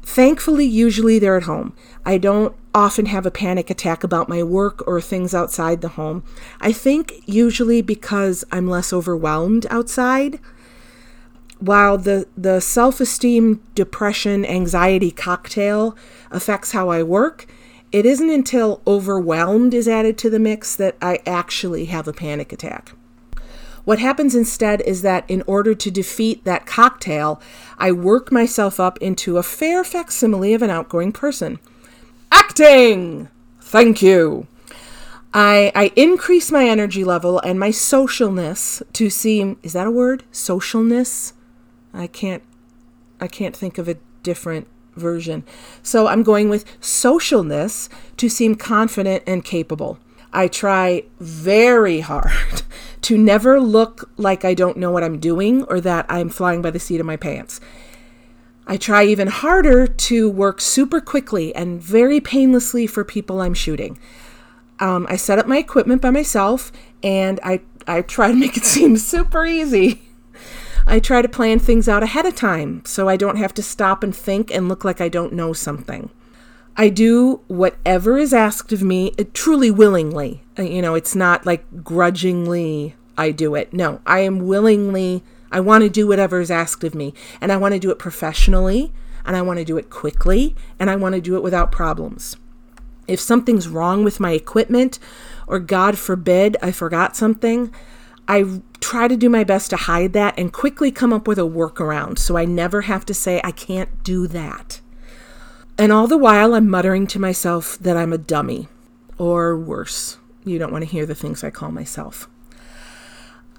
Thankfully, 0.03 0.65
usually 0.65 1.17
they're 1.17 1.37
at 1.37 1.43
home. 1.43 1.73
I 2.05 2.19
don't 2.19 2.55
often 2.75 3.07
have 3.07 3.25
a 3.25 3.31
panic 3.31 3.71
attack 3.71 4.03
about 4.03 4.29
my 4.29 4.43
work 4.43 4.87
or 4.87 5.01
things 5.01 5.33
outside 5.33 5.81
the 5.81 5.89
home. 5.89 6.23
I 6.61 6.71
think 6.71 7.13
usually 7.25 7.81
because 7.81 8.45
I'm 8.51 8.69
less 8.69 8.93
overwhelmed 8.93 9.65
outside. 9.71 10.39
While 11.59 11.97
the, 11.97 12.27
the 12.37 12.59
self 12.59 12.99
esteem, 12.99 13.61
depression, 13.75 14.45
anxiety 14.45 15.11
cocktail 15.11 15.95
affects 16.31 16.71
how 16.71 16.89
I 16.89 17.01
work, 17.03 17.47
it 17.91 18.05
isn't 18.05 18.29
until 18.29 18.81
overwhelmed 18.85 19.73
is 19.73 19.87
added 19.87 20.17
to 20.19 20.29
the 20.29 20.39
mix 20.39 20.75
that 20.75 20.97
I 21.01 21.19
actually 21.25 21.85
have 21.85 22.07
a 22.07 22.13
panic 22.13 22.51
attack. 22.51 22.91
What 23.85 23.99
happens 23.99 24.35
instead 24.35 24.81
is 24.81 25.03
that 25.03 25.29
in 25.29 25.43
order 25.45 25.75
to 25.75 25.91
defeat 25.91 26.43
that 26.43 26.65
cocktail, 26.65 27.39
I 27.77 27.91
work 27.91 28.31
myself 28.31 28.79
up 28.79 28.97
into 28.97 29.37
a 29.37 29.43
fair 29.43 29.83
facsimile 29.83 30.53
of 30.53 30.63
an 30.63 30.71
outgoing 30.71 31.11
person. 31.11 31.59
Acting! 32.31 33.29
Thank 33.61 34.01
you. 34.01 34.47
I, 35.33 35.71
I 35.75 35.91
increase 35.95 36.51
my 36.51 36.67
energy 36.67 37.03
level 37.03 37.39
and 37.39 37.59
my 37.59 37.69
socialness 37.69 38.81
to 38.93 39.09
seem 39.09 39.59
is 39.63 39.73
that 39.73 39.85
a 39.85 39.91
word? 39.91 40.23
Socialness? 40.31 41.33
I 41.95 42.07
can't 42.07 42.43
I 43.19 43.27
can't 43.27 43.55
think 43.55 43.77
of 43.77 43.87
a 43.87 43.97
different 44.23 44.67
version. 44.95 45.43
So 45.83 46.07
I'm 46.07 46.23
going 46.23 46.49
with 46.49 46.65
socialness 46.81 47.89
to 48.17 48.29
seem 48.29 48.55
confident 48.55 49.23
and 49.25 49.43
capable. 49.43 49.99
I 50.33 50.47
try 50.47 51.03
very 51.19 52.01
hard 52.01 52.31
to 53.01 53.17
never 53.17 53.59
look 53.59 54.09
like 54.17 54.43
I 54.43 54.53
don't 54.53 54.77
know 54.77 54.91
what 54.91 55.03
I'm 55.03 55.19
doing 55.19 55.63
or 55.63 55.79
that 55.81 56.05
I'm 56.09 56.29
flying 56.29 56.61
by 56.61 56.71
the 56.71 56.79
seat 56.79 56.99
of 56.99 57.05
my 57.05 57.15
pants. 57.15 57.61
I 58.67 58.77
try 58.77 59.03
even 59.05 59.27
harder 59.27 59.85
to 59.85 60.29
work 60.29 60.59
super 60.59 60.99
quickly 60.99 61.53
and 61.55 61.81
very 61.81 62.19
painlessly 62.19 62.87
for 62.87 63.03
people 63.03 63.41
I'm 63.41 63.53
shooting. 63.53 63.99
Um, 64.79 65.05
I 65.09 65.15
set 65.15 65.39
up 65.39 65.47
my 65.47 65.57
equipment 65.57 66.01
by 66.01 66.09
myself 66.09 66.71
and 67.03 67.39
I, 67.43 67.61
I 67.87 68.01
try 68.01 68.29
to 68.29 68.37
make 68.37 68.57
it 68.57 68.65
seem 68.65 68.97
super 68.97 69.45
easy. 69.45 70.04
I 70.87 70.99
try 70.99 71.21
to 71.21 71.27
plan 71.27 71.59
things 71.59 71.89
out 71.89 72.03
ahead 72.03 72.25
of 72.25 72.35
time 72.35 72.83
so 72.85 73.09
I 73.09 73.17
don't 73.17 73.37
have 73.37 73.53
to 73.55 73.63
stop 73.63 74.03
and 74.03 74.15
think 74.15 74.51
and 74.51 74.69
look 74.69 74.85
like 74.85 75.01
I 75.01 75.09
don't 75.09 75.33
know 75.33 75.51
something. 75.53 76.09
I 76.77 76.89
do 76.89 77.41
whatever 77.47 78.17
is 78.17 78.33
asked 78.33 78.71
of 78.73 78.83
me 78.83 79.13
uh, 79.17 79.23
truly 79.33 79.71
willingly. 79.71 80.43
Uh, 80.59 80.63
you 80.63 80.81
know, 80.81 80.93
it's 80.93 81.15
not 81.15 81.45
like 81.45 81.83
grudgingly 81.83 82.95
I 83.17 83.31
do 83.31 83.55
it. 83.55 83.73
No, 83.73 84.01
I 84.05 84.19
am 84.19 84.45
willingly 84.45 85.23
I 85.51 85.61
want 85.61 85.83
to 85.83 85.89
do 85.89 86.05
whatever 86.05 86.41
is 86.41 86.51
asked 86.51 86.83
of 86.83 86.93
me, 86.93 87.13
and 87.39 87.49
I 87.49 87.55
want 87.55 87.73
to 87.73 87.79
do 87.79 87.89
it 87.89 87.97
professionally, 87.97 88.91
and 89.25 89.37
I 89.37 89.41
want 89.41 89.57
to 89.59 89.63
do 89.63 89.77
it 89.77 89.89
quickly, 89.89 90.53
and 90.79 90.89
I 90.89 90.97
want 90.97 91.15
to 91.15 91.21
do 91.21 91.37
it 91.37 91.43
without 91.43 91.71
problems. 91.71 92.35
If 93.07 93.21
something's 93.21 93.69
wrong 93.69 94.03
with 94.03 94.19
my 94.19 94.31
equipment, 94.31 94.99
or 95.47 95.59
God 95.59 95.97
forbid 95.97 96.57
I 96.61 96.71
forgot 96.71 97.15
something, 97.15 97.73
I 98.27 98.61
try 98.79 99.07
to 99.07 99.17
do 99.17 99.29
my 99.29 99.43
best 99.43 99.69
to 99.69 99.77
hide 99.77 100.13
that 100.13 100.37
and 100.37 100.51
quickly 100.51 100.91
come 100.91 101.13
up 101.13 101.27
with 101.27 101.37
a 101.37 101.43
workaround 101.43 102.17
so 102.17 102.37
I 102.37 102.45
never 102.45 102.81
have 102.81 103.05
to 103.05 103.13
say, 103.13 103.39
I 103.43 103.51
can't 103.51 104.03
do 104.03 104.27
that. 104.27 104.81
And 105.77 105.91
all 105.91 106.07
the 106.07 106.17
while, 106.17 106.53
I'm 106.53 106.69
muttering 106.69 107.05
to 107.07 107.19
myself 107.19 107.77
that 107.79 107.97
I'm 107.97 108.13
a 108.13 108.17
dummy, 108.17 108.69
or 109.17 109.57
worse. 109.57 110.17
You 110.45 110.57
don't 110.57 110.71
want 110.71 110.83
to 110.83 110.89
hear 110.89 111.05
the 111.05 111.15
things 111.15 111.43
I 111.43 111.49
call 111.49 111.71
myself. 111.71 112.29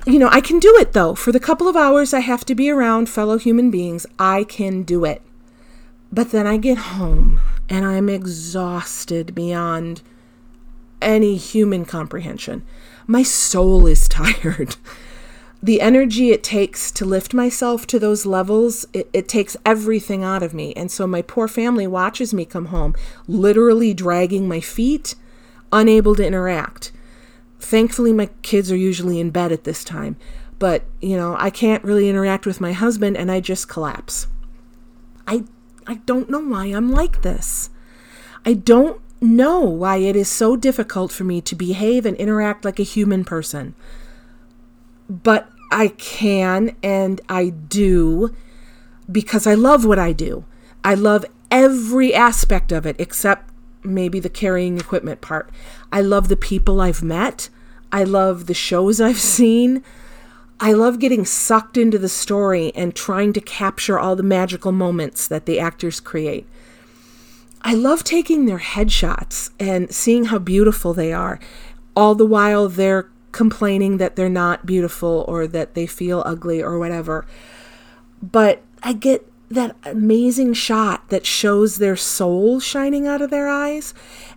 you 0.06 0.18
know, 0.18 0.28
I 0.30 0.40
can 0.40 0.58
do 0.58 0.74
it 0.78 0.92
though. 0.92 1.14
For 1.14 1.32
the 1.32 1.40
couple 1.40 1.68
of 1.68 1.76
hours 1.76 2.14
I 2.14 2.20
have 2.20 2.44
to 2.46 2.54
be 2.54 2.70
around 2.70 3.08
fellow 3.08 3.38
human 3.38 3.70
beings, 3.70 4.06
I 4.18 4.44
can 4.44 4.82
do 4.82 5.04
it. 5.04 5.22
But 6.12 6.30
then 6.30 6.46
I 6.46 6.56
get 6.56 6.78
home 6.78 7.40
and 7.68 7.84
I'm 7.84 8.08
exhausted 8.08 9.34
beyond 9.34 10.02
any 11.02 11.36
human 11.36 11.84
comprehension. 11.84 12.64
My 13.06 13.22
soul 13.22 13.86
is 13.86 14.08
tired. 14.08 14.76
the 15.62 15.80
energy 15.80 16.30
it 16.30 16.42
takes 16.42 16.90
to 16.92 17.04
lift 17.04 17.34
myself 17.34 17.86
to 17.88 17.98
those 17.98 18.26
levels, 18.26 18.86
it, 18.92 19.08
it, 19.12 19.28
takes 19.28 19.56
everything 19.64 20.22
out 20.22 20.42
of 20.42 20.54
me. 20.54 20.72
And 20.74 20.90
so 20.90 21.06
my 21.06 21.22
poor 21.22 21.48
family 21.48 21.86
watches 21.86 22.34
me 22.34 22.44
come 22.44 22.66
home, 22.66 22.94
literally 23.26 23.94
dragging 23.94 24.46
my 24.46 24.60
feet, 24.60 25.14
unable 25.72 26.14
to 26.16 26.26
interact. 26.26 26.92
Thankfully, 27.58 28.12
my 28.12 28.26
kids 28.42 28.70
are 28.70 28.76
usually 28.76 29.18
in 29.18 29.30
bed 29.30 29.50
at 29.50 29.64
this 29.64 29.82
time, 29.82 30.16
but 30.58 30.84
you 31.00 31.16
know, 31.16 31.36
I 31.38 31.50
can't 31.50 31.82
really 31.84 32.08
interact 32.08 32.46
with 32.46 32.60
my 32.60 32.72
husband 32.72 33.16
and 33.16 33.30
I 33.30 33.40
just 33.40 33.68
collapse. 33.68 34.26
I 35.26 35.44
I 35.86 35.96
don't 36.06 36.28
know 36.28 36.40
why 36.40 36.66
I'm 36.66 36.90
like 36.90 37.22
this. 37.22 37.70
I 38.44 38.52
don't 38.52 39.00
know 39.26 39.60
why 39.60 39.96
it 39.98 40.16
is 40.16 40.28
so 40.28 40.56
difficult 40.56 41.12
for 41.12 41.24
me 41.24 41.40
to 41.42 41.54
behave 41.54 42.06
and 42.06 42.16
interact 42.16 42.64
like 42.64 42.78
a 42.78 42.84
human 42.84 43.24
person. 43.24 43.74
But 45.08 45.50
I 45.70 45.88
can 45.88 46.76
and 46.82 47.20
I 47.28 47.50
do 47.50 48.34
because 49.10 49.46
I 49.46 49.54
love 49.54 49.84
what 49.84 49.98
I 49.98 50.12
do. 50.12 50.44
I 50.84 50.94
love 50.94 51.24
every 51.50 52.14
aspect 52.14 52.72
of 52.72 52.86
it 52.86 52.96
except 52.98 53.50
maybe 53.82 54.20
the 54.20 54.28
carrying 54.28 54.78
equipment 54.78 55.20
part. 55.20 55.50
I 55.92 56.00
love 56.00 56.28
the 56.28 56.36
people 56.36 56.80
I've 56.80 57.02
met. 57.02 57.48
I 57.92 58.04
love 58.04 58.46
the 58.46 58.54
shows 58.54 59.00
I've 59.00 59.20
seen. 59.36 59.82
I 60.58 60.72
love 60.72 60.98
getting 60.98 61.24
sucked 61.24 61.76
into 61.76 61.98
the 61.98 62.08
story 62.08 62.72
and 62.74 62.94
trying 62.94 63.32
to 63.34 63.40
capture 63.40 63.98
all 63.98 64.16
the 64.16 64.22
magical 64.22 64.72
moments 64.72 65.28
that 65.28 65.46
the 65.46 65.60
actors 65.60 66.00
create. 66.00 66.46
I 67.66 67.74
love 67.74 68.04
taking 68.04 68.46
their 68.46 68.60
headshots 68.60 69.50
and 69.58 69.92
seeing 69.92 70.26
how 70.26 70.38
beautiful 70.38 70.94
they 70.94 71.12
are, 71.12 71.40
all 71.96 72.14
the 72.14 72.24
while 72.24 72.68
they're 72.68 73.10
complaining 73.32 73.96
that 73.96 74.14
they're 74.14 74.28
not 74.28 74.66
beautiful 74.66 75.24
or 75.26 75.48
that 75.48 75.74
they 75.74 75.84
feel 75.84 76.22
ugly 76.24 76.62
or 76.62 76.78
whatever. 76.78 77.26
But 78.22 78.62
I 78.84 78.92
get 78.92 79.28
that 79.50 79.74
amazing 79.82 80.52
shot 80.52 81.08
that 81.08 81.26
shows 81.26 81.78
their 81.78 81.96
soul 81.96 82.60
shining 82.60 83.08
out 83.08 83.20
of 83.20 83.30
their 83.30 83.48
eyes. 83.48 83.94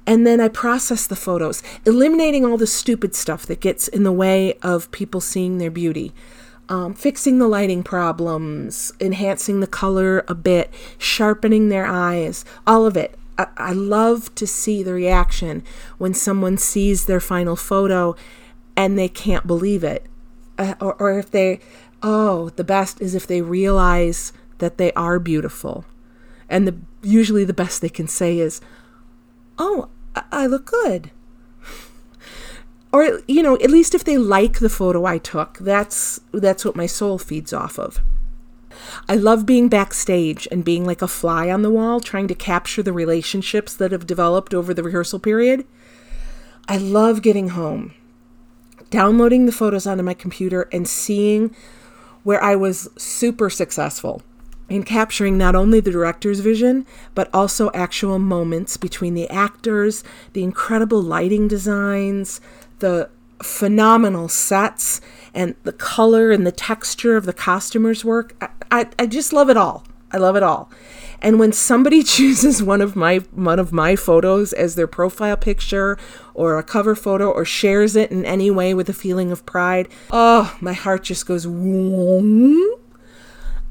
And 0.07 0.25
then 0.25 0.41
I 0.41 0.47
process 0.47 1.05
the 1.05 1.15
photos, 1.15 1.61
eliminating 1.85 2.43
all 2.43 2.57
the 2.57 2.65
stupid 2.65 3.13
stuff 3.13 3.45
that 3.45 3.61
gets 3.61 3.87
in 3.87 4.01
the 4.01 4.11
way 4.11 4.53
of 4.63 4.89
people 4.89 5.21
seeing 5.21 5.59
their 5.59 5.69
beauty. 5.69 6.13
Um, 6.69 6.93
fixing 6.93 7.39
the 7.39 7.47
lighting 7.47 7.81
problems, 7.81 8.93
enhancing 9.01 9.59
the 9.59 9.67
color 9.67 10.23
a 10.27 10.35
bit, 10.35 10.71
sharpening 10.99 11.69
their 11.69 11.87
eyes, 11.87 12.45
all 12.67 12.85
of 12.85 12.95
it. 12.95 13.17
I, 13.39 13.47
I 13.57 13.73
love 13.73 14.33
to 14.35 14.45
see 14.45 14.83
the 14.83 14.93
reaction 14.93 15.63
when 15.97 16.13
someone 16.13 16.59
sees 16.59 17.05
their 17.05 17.19
final 17.19 17.55
photo 17.55 18.15
and 18.77 18.99
they 18.99 19.09
can't 19.09 19.47
believe 19.47 19.83
it. 19.83 20.05
Uh, 20.59 20.75
or, 20.79 20.93
or 20.95 21.17
if 21.17 21.31
they, 21.31 21.59
oh, 22.03 22.49
the 22.49 22.63
best 22.63 23.01
is 23.01 23.15
if 23.15 23.25
they 23.25 23.41
realize 23.41 24.31
that 24.59 24.77
they 24.77 24.91
are 24.93 25.17
beautiful. 25.17 25.85
And 26.49 26.67
the 26.67 26.75
usually 27.01 27.45
the 27.45 27.53
best 27.53 27.81
they 27.81 27.89
can 27.89 28.07
say 28.07 28.39
is, 28.39 28.61
"Oh, 29.57 29.89
I 30.31 30.47
look 30.47 30.65
good." 30.65 31.11
Or 32.91 33.21
you 33.27 33.43
know, 33.43 33.55
at 33.55 33.69
least 33.69 33.93
if 33.93 34.03
they 34.03 34.17
like 34.17 34.59
the 34.59 34.69
photo 34.69 35.05
I 35.05 35.17
took, 35.17 35.57
that's 35.59 36.19
that's 36.31 36.65
what 36.65 36.75
my 36.75 36.85
soul 36.85 37.17
feeds 37.17 37.53
off 37.53 37.77
of. 37.77 37.99
I 39.07 39.15
love 39.15 39.45
being 39.45 39.67
backstage 39.67 40.47
and 40.51 40.63
being 40.63 40.85
like 40.85 41.01
a 41.01 41.07
fly 41.07 41.49
on 41.49 41.61
the 41.61 41.69
wall 41.69 41.99
trying 41.99 42.27
to 42.27 42.35
capture 42.35 42.81
the 42.81 42.93
relationships 42.93 43.73
that 43.75 43.91
have 43.91 44.07
developed 44.07 44.53
over 44.53 44.73
the 44.73 44.83
rehearsal 44.83 45.19
period. 45.19 45.65
I 46.67 46.77
love 46.77 47.21
getting 47.21 47.49
home, 47.49 47.93
downloading 48.89 49.45
the 49.45 49.51
photos 49.51 49.87
onto 49.87 50.03
my 50.03 50.13
computer 50.13 50.69
and 50.71 50.87
seeing 50.87 51.55
where 52.23 52.43
I 52.43 52.55
was 52.55 52.89
super 52.97 53.49
successful 53.49 54.21
in 54.69 54.83
capturing 54.83 55.37
not 55.37 55.55
only 55.55 55.79
the 55.79 55.91
director's 55.91 56.41
vision, 56.41 56.85
but 57.15 57.29
also 57.33 57.71
actual 57.73 58.19
moments 58.19 58.77
between 58.77 59.15
the 59.15 59.27
actors, 59.29 60.03
the 60.33 60.43
incredible 60.43 61.01
lighting 61.01 61.47
designs, 61.47 62.39
the 62.79 63.09
phenomenal 63.41 64.27
sets, 64.27 65.01
and 65.33 65.55
the 65.63 65.73
color 65.73 66.31
and 66.31 66.45
the 66.45 66.51
texture 66.51 67.15
of 67.15 67.25
the 67.25 67.33
costumers' 67.33 68.03
work. 68.03 68.35
I, 68.41 68.49
I, 68.71 68.87
I 68.99 69.05
just 69.07 69.31
love 69.31 69.49
it 69.49 69.57
all. 69.57 69.85
I 70.11 70.17
love 70.17 70.35
it 70.35 70.43
all. 70.43 70.69
And 71.21 71.39
when 71.39 71.51
somebody 71.51 72.03
chooses 72.15 72.63
one 72.63 72.81
of 72.81 72.95
my 72.95 73.17
one 73.31 73.59
of 73.59 73.71
my 73.71 73.95
photos 73.95 74.53
as 74.53 74.75
their 74.75 74.87
profile 74.87 75.37
picture 75.37 75.97
or 76.33 76.57
a 76.57 76.63
cover 76.63 76.95
photo 76.95 77.29
or 77.29 77.45
shares 77.45 77.95
it 77.95 78.11
in 78.11 78.25
any 78.25 78.49
way 78.49 78.73
with 78.73 78.89
a 78.89 78.93
feeling 78.93 79.31
of 79.31 79.45
pride, 79.45 79.87
oh, 80.11 80.57
my 80.61 80.73
heart 80.73 81.03
just 81.03 81.25
goes 81.25 81.45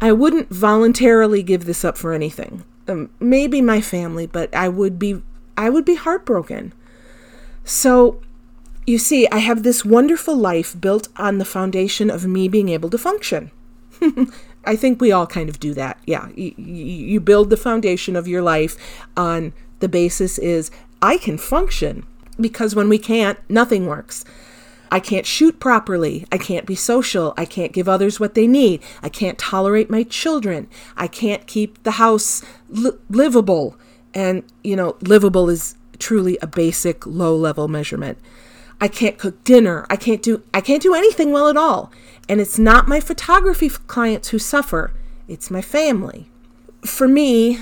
I 0.00 0.12
wouldn't 0.12 0.48
voluntarily 0.50 1.42
give 1.42 1.64
this 1.64 1.84
up 1.84 1.98
for 1.98 2.12
anything. 2.12 2.64
Um, 2.86 3.10
maybe 3.18 3.60
my 3.60 3.80
family, 3.80 4.26
but 4.26 4.54
I 4.54 4.68
would 4.68 4.98
be 4.98 5.22
I 5.56 5.70
would 5.70 5.84
be 5.84 5.96
heartbroken. 5.96 6.72
So, 7.64 8.22
you 8.88 8.97
see, 8.97 9.28
I 9.28 9.38
have 9.38 9.62
this 9.62 9.85
wonderful 9.85 10.35
life 10.35 10.78
built 10.80 11.09
on 11.16 11.37
the 11.37 11.45
foundation 11.45 12.11
of 12.11 12.26
me 12.26 12.49
being 12.49 12.71
able 12.71 12.88
to 12.88 12.97
function. 12.97 13.50
I 14.64 14.76
think 14.76 14.99
we 14.99 15.12
all 15.12 15.26
kind 15.26 15.50
of 15.50 15.61
do 15.61 15.75
that. 15.75 15.99
Yeah, 16.07 16.30
you, 16.35 16.54
you 16.57 17.21
build 17.21 17.50
the 17.50 17.57
foundation 17.59 18.16
of 18.16 18.26
your 18.26 18.40
life 18.40 18.76
on 19.14 19.52
the 19.80 19.90
basis 19.90 20.38
is 20.38 20.71
I 21.02 21.18
can 21.18 21.37
function 21.37 22.07
because 22.40 22.75
when 22.75 22.88
we 22.88 22.99
can't, 22.99 23.38
nothing 23.50 23.87
works. 23.87 24.25
I 24.90 25.00
can't 25.00 25.26
shoot 25.26 25.61
properly. 25.61 26.26
I 26.33 26.38
can't 26.38 26.64
be 26.64 26.75
social. 26.75 27.35
I 27.37 27.45
can't 27.45 27.73
give 27.75 27.90
others 27.90 28.18
what 28.18 28.35
they 28.35 28.47
need. 28.47 28.83
I 29.02 29.11
can't 29.11 29.38
tolerate 29.38 29.90
my 29.90 30.02
children. 30.02 30.66
I 30.97 31.09
can't 31.09 31.47
keep 31.47 31.83
the 31.83 31.92
house 31.92 32.42
li- 32.71 32.92
livable. 33.11 33.76
And, 34.14 34.45
you 34.64 34.76
know, 34.76 34.97
livable 35.02 35.50
is 35.50 35.75
truly 35.99 36.38
a 36.40 36.47
basic 36.47 37.07
low 37.07 37.37
level 37.37 37.68
measurement. 37.68 38.16
I 38.80 38.88
can't 38.88 39.18
cook 39.18 39.42
dinner. 39.44 39.87
I 39.90 39.97
can't 39.97 40.23
do 40.23 40.42
I 40.54 40.61
can't 40.61 40.82
do 40.82 40.94
anything 40.94 41.32
well 41.32 41.49
at 41.49 41.56
all. 41.56 41.90
And 42.28 42.40
it's 42.40 42.58
not 42.58 42.88
my 42.88 43.00
photography 43.00 43.68
clients 43.68 44.28
who 44.28 44.38
suffer. 44.38 44.92
It's 45.26 45.50
my 45.50 45.62
family. 45.62 46.30
For 46.85 47.08
me, 47.08 47.58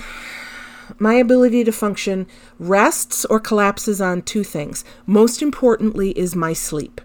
my 0.99 1.14
ability 1.14 1.64
to 1.64 1.73
function 1.73 2.26
rests 2.58 3.25
or 3.26 3.40
collapses 3.40 4.00
on 4.00 4.23
two 4.23 4.44
things. 4.44 4.85
Most 5.06 5.42
importantly 5.42 6.11
is 6.18 6.37
my 6.37 6.52
sleep. 6.52 7.00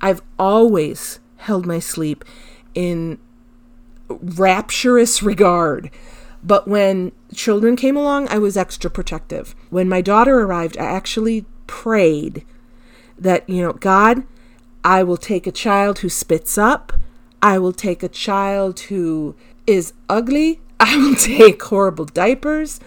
I've 0.00 0.22
always 0.38 1.20
held 1.38 1.66
my 1.66 1.78
sleep 1.78 2.24
in 2.74 3.18
rapturous 4.08 5.22
regard. 5.22 5.90
But 6.42 6.68
when 6.68 7.12
children 7.34 7.76
came 7.76 7.96
along, 7.96 8.28
I 8.28 8.38
was 8.38 8.56
extra 8.56 8.90
protective. 8.90 9.54
When 9.70 9.88
my 9.88 10.02
daughter 10.02 10.40
arrived, 10.40 10.76
I 10.76 10.84
actually 10.84 11.46
prayed 11.66 12.44
that, 13.18 13.48
you 13.48 13.62
know, 13.62 13.72
God, 13.72 14.24
I 14.82 15.02
will 15.02 15.16
take 15.16 15.46
a 15.46 15.52
child 15.52 16.00
who 16.00 16.08
spits 16.08 16.58
up. 16.58 16.92
I 17.42 17.58
will 17.58 17.72
take 17.72 18.02
a 18.02 18.08
child 18.08 18.80
who 18.80 19.34
is 19.66 19.92
ugly. 20.08 20.60
I 20.80 20.96
will 20.96 21.14
take 21.16 21.62
horrible 21.62 22.04
diapers. 22.04 22.80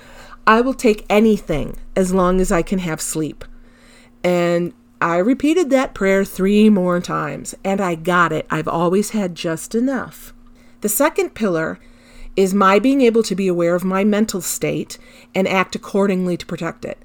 I 0.45 0.61
will 0.61 0.73
take 0.73 1.05
anything 1.09 1.77
as 1.95 2.13
long 2.13 2.39
as 2.39 2.51
I 2.51 2.61
can 2.61 2.79
have 2.79 3.01
sleep. 3.01 3.43
And 4.23 4.73
I 5.01 5.17
repeated 5.17 5.69
that 5.69 5.93
prayer 5.93 6.25
three 6.25 6.69
more 6.69 6.99
times, 6.99 7.53
and 7.63 7.79
I 7.79 7.95
got 7.95 8.31
it. 8.31 8.47
I've 8.49 8.67
always 8.67 9.11
had 9.11 9.35
just 9.35 9.75
enough. 9.75 10.33
The 10.81 10.89
second 10.89 11.35
pillar 11.35 11.79
is 12.35 12.53
my 12.53 12.79
being 12.79 13.01
able 13.01 13.23
to 13.23 13.35
be 13.35 13.47
aware 13.47 13.75
of 13.75 13.83
my 13.83 14.03
mental 14.03 14.41
state 14.41 14.97
and 15.35 15.47
act 15.47 15.75
accordingly 15.75 16.37
to 16.37 16.45
protect 16.45 16.85
it. 16.85 16.97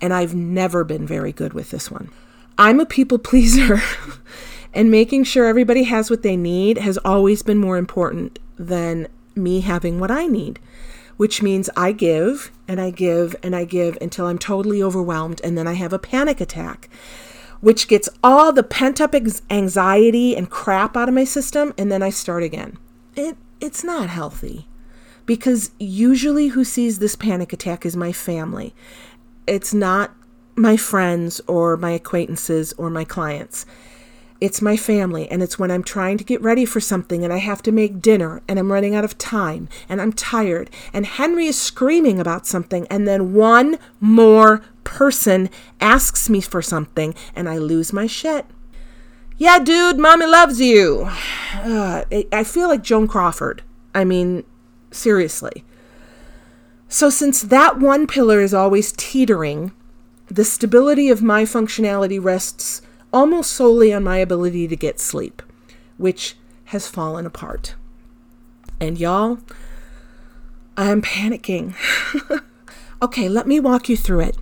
And 0.00 0.12
I've 0.12 0.34
never 0.34 0.84
been 0.84 1.06
very 1.06 1.32
good 1.32 1.52
with 1.52 1.70
this 1.70 1.90
one. 1.90 2.10
I'm 2.58 2.80
a 2.80 2.86
people 2.86 3.18
pleaser, 3.18 3.82
and 4.74 4.90
making 4.90 5.24
sure 5.24 5.46
everybody 5.46 5.84
has 5.84 6.10
what 6.10 6.22
they 6.22 6.36
need 6.36 6.78
has 6.78 6.98
always 6.98 7.42
been 7.42 7.58
more 7.58 7.76
important 7.76 8.38
than 8.56 9.08
me 9.34 9.60
having 9.60 9.98
what 9.98 10.10
I 10.10 10.26
need, 10.26 10.60
which 11.16 11.42
means 11.42 11.68
I 11.76 11.92
give 11.92 12.52
and 12.68 12.80
I 12.80 12.90
give 12.90 13.34
and 13.42 13.56
I 13.56 13.64
give 13.64 13.98
until 14.00 14.26
I'm 14.26 14.38
totally 14.38 14.82
overwhelmed, 14.82 15.40
and 15.42 15.58
then 15.58 15.66
I 15.66 15.74
have 15.74 15.92
a 15.92 15.98
panic 15.98 16.40
attack 16.40 16.88
which 17.64 17.88
gets 17.88 18.10
all 18.22 18.52
the 18.52 18.62
pent 18.62 19.00
up 19.00 19.14
anxiety 19.48 20.36
and 20.36 20.50
crap 20.50 20.98
out 20.98 21.08
of 21.08 21.14
my 21.14 21.24
system, 21.24 21.72
and 21.78 21.90
then 21.90 22.02
I 22.02 22.10
start 22.10 22.42
again. 22.42 22.76
It, 23.16 23.38
it's 23.58 23.82
not 23.82 24.10
healthy 24.10 24.68
because 25.24 25.70
usually 25.78 26.48
who 26.48 26.62
sees 26.62 26.98
this 26.98 27.16
panic 27.16 27.54
attack 27.54 27.86
is 27.86 27.96
my 27.96 28.12
family. 28.12 28.74
It's 29.46 29.72
not 29.72 30.14
my 30.56 30.76
friends 30.76 31.40
or 31.46 31.76
my 31.76 31.90
acquaintances 31.90 32.72
or 32.74 32.90
my 32.90 33.04
clients. 33.04 33.66
It's 34.40 34.60
my 34.60 34.76
family, 34.76 35.30
and 35.30 35.42
it's 35.42 35.58
when 35.58 35.70
I'm 35.70 35.84
trying 35.84 36.18
to 36.18 36.24
get 36.24 36.42
ready 36.42 36.64
for 36.64 36.80
something 36.80 37.24
and 37.24 37.32
I 37.32 37.38
have 37.38 37.62
to 37.62 37.72
make 37.72 38.02
dinner 38.02 38.42
and 38.46 38.58
I'm 38.58 38.70
running 38.70 38.94
out 38.94 39.04
of 39.04 39.16
time 39.16 39.68
and 39.88 40.02
I'm 40.02 40.12
tired 40.12 40.68
and 40.92 41.06
Henry 41.06 41.46
is 41.46 41.58
screaming 41.58 42.20
about 42.20 42.46
something, 42.46 42.86
and 42.90 43.08
then 43.08 43.32
one 43.32 43.78
more 44.00 44.62
person 44.82 45.48
asks 45.80 46.28
me 46.28 46.40
for 46.40 46.60
something 46.60 47.14
and 47.34 47.48
I 47.48 47.58
lose 47.58 47.92
my 47.92 48.06
shit. 48.06 48.46
Yeah, 49.36 49.58
dude, 49.58 49.98
mommy 49.98 50.26
loves 50.26 50.60
you. 50.60 51.10
Uh, 51.54 52.04
I 52.30 52.44
feel 52.44 52.68
like 52.68 52.82
Joan 52.82 53.08
Crawford. 53.08 53.62
I 53.94 54.04
mean, 54.04 54.44
seriously. 54.90 55.64
So, 56.88 57.08
since 57.08 57.40
that 57.42 57.78
one 57.78 58.06
pillar 58.06 58.40
is 58.40 58.52
always 58.52 58.92
teetering, 58.92 59.72
the 60.28 60.44
stability 60.44 61.10
of 61.10 61.22
my 61.22 61.44
functionality 61.44 62.22
rests 62.22 62.82
almost 63.12 63.52
solely 63.52 63.92
on 63.92 64.02
my 64.02 64.18
ability 64.18 64.66
to 64.68 64.76
get 64.76 64.98
sleep, 64.98 65.42
which 65.98 66.36
has 66.66 66.88
fallen 66.88 67.26
apart. 67.26 67.74
And 68.80 68.98
y'all, 68.98 69.38
I'm 70.76 71.02
panicking. 71.02 71.74
okay, 73.02 73.28
let 73.28 73.46
me 73.46 73.60
walk 73.60 73.88
you 73.88 73.96
through 73.96 74.20
it. 74.20 74.36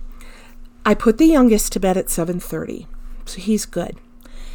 I 0.85 0.93
put 0.93 1.17
the 1.17 1.25
youngest 1.25 1.71
to 1.73 1.79
bed 1.79 1.97
at 1.97 2.07
7:30. 2.07 2.87
So 3.25 3.39
he's 3.39 3.65
good. 3.65 3.97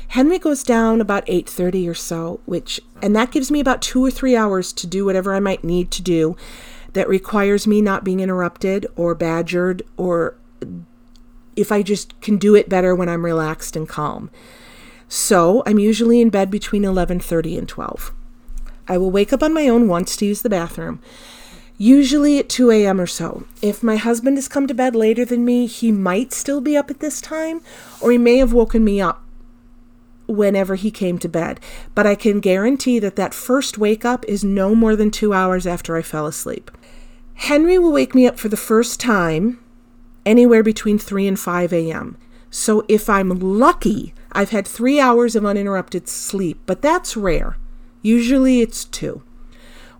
Henry 0.08 0.38
goes 0.38 0.62
down 0.62 1.00
about 1.00 1.26
8:30 1.26 1.88
or 1.88 1.94
so, 1.94 2.40
which 2.46 2.80
and 3.00 3.14
that 3.14 3.30
gives 3.30 3.50
me 3.50 3.60
about 3.60 3.82
2 3.82 4.04
or 4.04 4.10
3 4.10 4.34
hours 4.34 4.72
to 4.72 4.86
do 4.86 5.04
whatever 5.04 5.34
I 5.34 5.40
might 5.40 5.62
need 5.64 5.90
to 5.92 6.02
do 6.02 6.36
that 6.94 7.08
requires 7.08 7.66
me 7.66 7.80
not 7.80 8.04
being 8.04 8.20
interrupted 8.20 8.86
or 8.96 9.14
badgered 9.14 9.82
or 9.96 10.34
if 11.58 11.72
I 11.72 11.82
just 11.82 12.18
can 12.20 12.36
do 12.36 12.54
it 12.54 12.68
better 12.68 12.94
when 12.94 13.08
I'm 13.08 13.24
relaxed 13.24 13.76
and 13.76 13.88
calm. 13.88 14.30
So, 15.08 15.62
I'm 15.66 15.78
usually 15.78 16.20
in 16.20 16.30
bed 16.30 16.50
between 16.50 16.82
11:30 16.82 17.58
and 17.58 17.68
12. 17.68 18.12
I 18.86 18.96
will 18.98 19.10
wake 19.10 19.32
up 19.32 19.42
on 19.42 19.52
my 19.52 19.68
own 19.68 19.88
once 19.88 20.16
to 20.16 20.26
use 20.26 20.42
the 20.42 20.50
bathroom, 20.50 21.00
usually 21.76 22.38
at 22.38 22.48
2 22.48 22.70
a.m. 22.70 23.00
or 23.00 23.06
so. 23.06 23.44
If 23.60 23.82
my 23.82 23.96
husband 23.96 24.36
has 24.36 24.48
come 24.48 24.66
to 24.66 24.74
bed 24.74 24.94
later 24.94 25.24
than 25.24 25.44
me, 25.44 25.66
he 25.66 25.92
might 25.92 26.32
still 26.32 26.60
be 26.60 26.76
up 26.76 26.90
at 26.90 27.00
this 27.00 27.20
time, 27.20 27.60
or 28.00 28.12
he 28.12 28.18
may 28.18 28.38
have 28.38 28.52
woken 28.52 28.84
me 28.84 29.00
up 29.00 29.22
whenever 30.26 30.74
he 30.74 30.90
came 30.90 31.18
to 31.18 31.28
bed. 31.28 31.58
But 31.94 32.06
I 32.06 32.14
can 32.14 32.40
guarantee 32.40 32.98
that 32.98 33.16
that 33.16 33.34
first 33.34 33.78
wake 33.78 34.04
up 34.04 34.24
is 34.26 34.44
no 34.44 34.74
more 34.74 34.94
than 34.94 35.10
two 35.10 35.32
hours 35.32 35.66
after 35.66 35.96
I 35.96 36.02
fell 36.02 36.26
asleep. 36.26 36.70
Henry 37.34 37.78
will 37.78 37.92
wake 37.92 38.14
me 38.14 38.26
up 38.26 38.38
for 38.38 38.48
the 38.48 38.56
first 38.56 39.00
time 39.00 39.58
anywhere 40.28 40.62
between 40.62 40.98
3 40.98 41.26
and 41.26 41.40
5 41.40 41.72
a.m. 41.72 42.16
So 42.50 42.84
if 42.86 43.08
I'm 43.08 43.30
lucky, 43.30 44.12
I've 44.30 44.50
had 44.50 44.66
three 44.66 45.00
hours 45.00 45.34
of 45.34 45.46
uninterrupted 45.46 46.06
sleep, 46.06 46.60
but 46.66 46.82
that's 46.82 47.16
rare. 47.16 47.56
Usually 48.02 48.60
it's 48.60 48.84
two. 48.84 49.22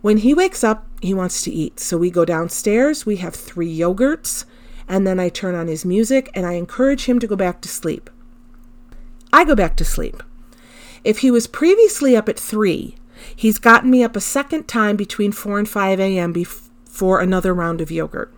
When 0.01 0.17
he 0.17 0.33
wakes 0.33 0.63
up, 0.63 0.87
he 1.01 1.13
wants 1.15 1.41
to 1.43 1.51
eat. 1.51 1.79
So 1.79 1.97
we 1.97 2.11
go 2.11 2.25
downstairs, 2.25 3.05
we 3.05 3.17
have 3.17 3.35
three 3.35 3.75
yogurts, 3.75 4.45
and 4.87 5.05
then 5.05 5.19
I 5.19 5.29
turn 5.29 5.55
on 5.55 5.67
his 5.67 5.83
music 5.83 6.29
and 6.35 6.45
I 6.45 6.53
encourage 6.53 7.05
him 7.05 7.19
to 7.19 7.27
go 7.27 7.35
back 7.35 7.59
to 7.61 7.69
sleep. 7.69 8.09
I 9.33 9.43
go 9.43 9.55
back 9.55 9.75
to 9.77 9.85
sleep. 9.85 10.21
If 11.03 11.19
he 11.19 11.31
was 11.31 11.47
previously 11.47 12.15
up 12.15 12.29
at 12.29 12.39
3, 12.39 12.95
he's 13.35 13.57
gotten 13.57 13.89
me 13.89 14.03
up 14.03 14.15
a 14.15 14.21
second 14.21 14.67
time 14.67 14.95
between 14.95 15.31
4 15.31 15.59
and 15.59 15.69
5 15.69 15.99
a.m. 15.99 16.33
before 16.33 17.19
another 17.19 17.53
round 17.53 17.81
of 17.81 17.91
yogurt. 17.91 18.33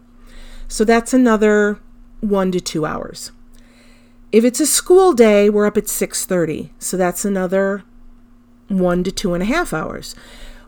So 0.71 0.85
that's 0.85 1.13
another 1.13 1.79
1 2.21 2.53
to 2.53 2.61
2 2.61 2.85
hours. 2.85 3.33
If 4.31 4.45
it's 4.45 4.61
a 4.61 4.65
school 4.65 5.11
day, 5.11 5.49
we're 5.49 5.65
up 5.65 5.75
at 5.75 5.89
6:30, 5.89 6.69
so 6.79 6.95
that's 6.95 7.25
another 7.25 7.83
one 8.69 9.03
to 9.03 9.11
two 9.11 9.33
and 9.33 9.43
a 9.43 9.53
half 9.53 9.73
hours. 9.73 10.15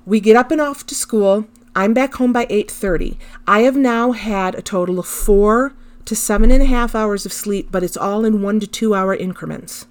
We 0.05 0.19
get 0.19 0.36
up 0.36 0.51
and 0.51 0.60
off 0.60 0.86
to 0.88 0.93
school. 0.93 1.45
I'm 1.74 1.93
back 1.93 2.15
home 2.15 2.33
by 2.33 2.48
8:30. 2.50 3.17
I 3.48 3.62
have 3.62 3.77
now 3.77 4.12
had 4.12 4.55
a 4.55 4.62
total 4.62 5.00
of 5.00 5.07
four 5.07 5.72
to 6.03 6.17
seven 6.17 6.51
and 6.51 6.62
a 6.62 6.74
half 6.75 6.95
hours 6.95 7.25
of 7.25 7.31
sleep, 7.31 7.70
but 7.72 7.81
it's 7.81 7.96
all 7.96 8.25
in 8.25 8.42
one 8.42 8.59
to 8.59 8.68
two 8.68 8.94
hour 8.94 9.16
increments. 9.16 9.85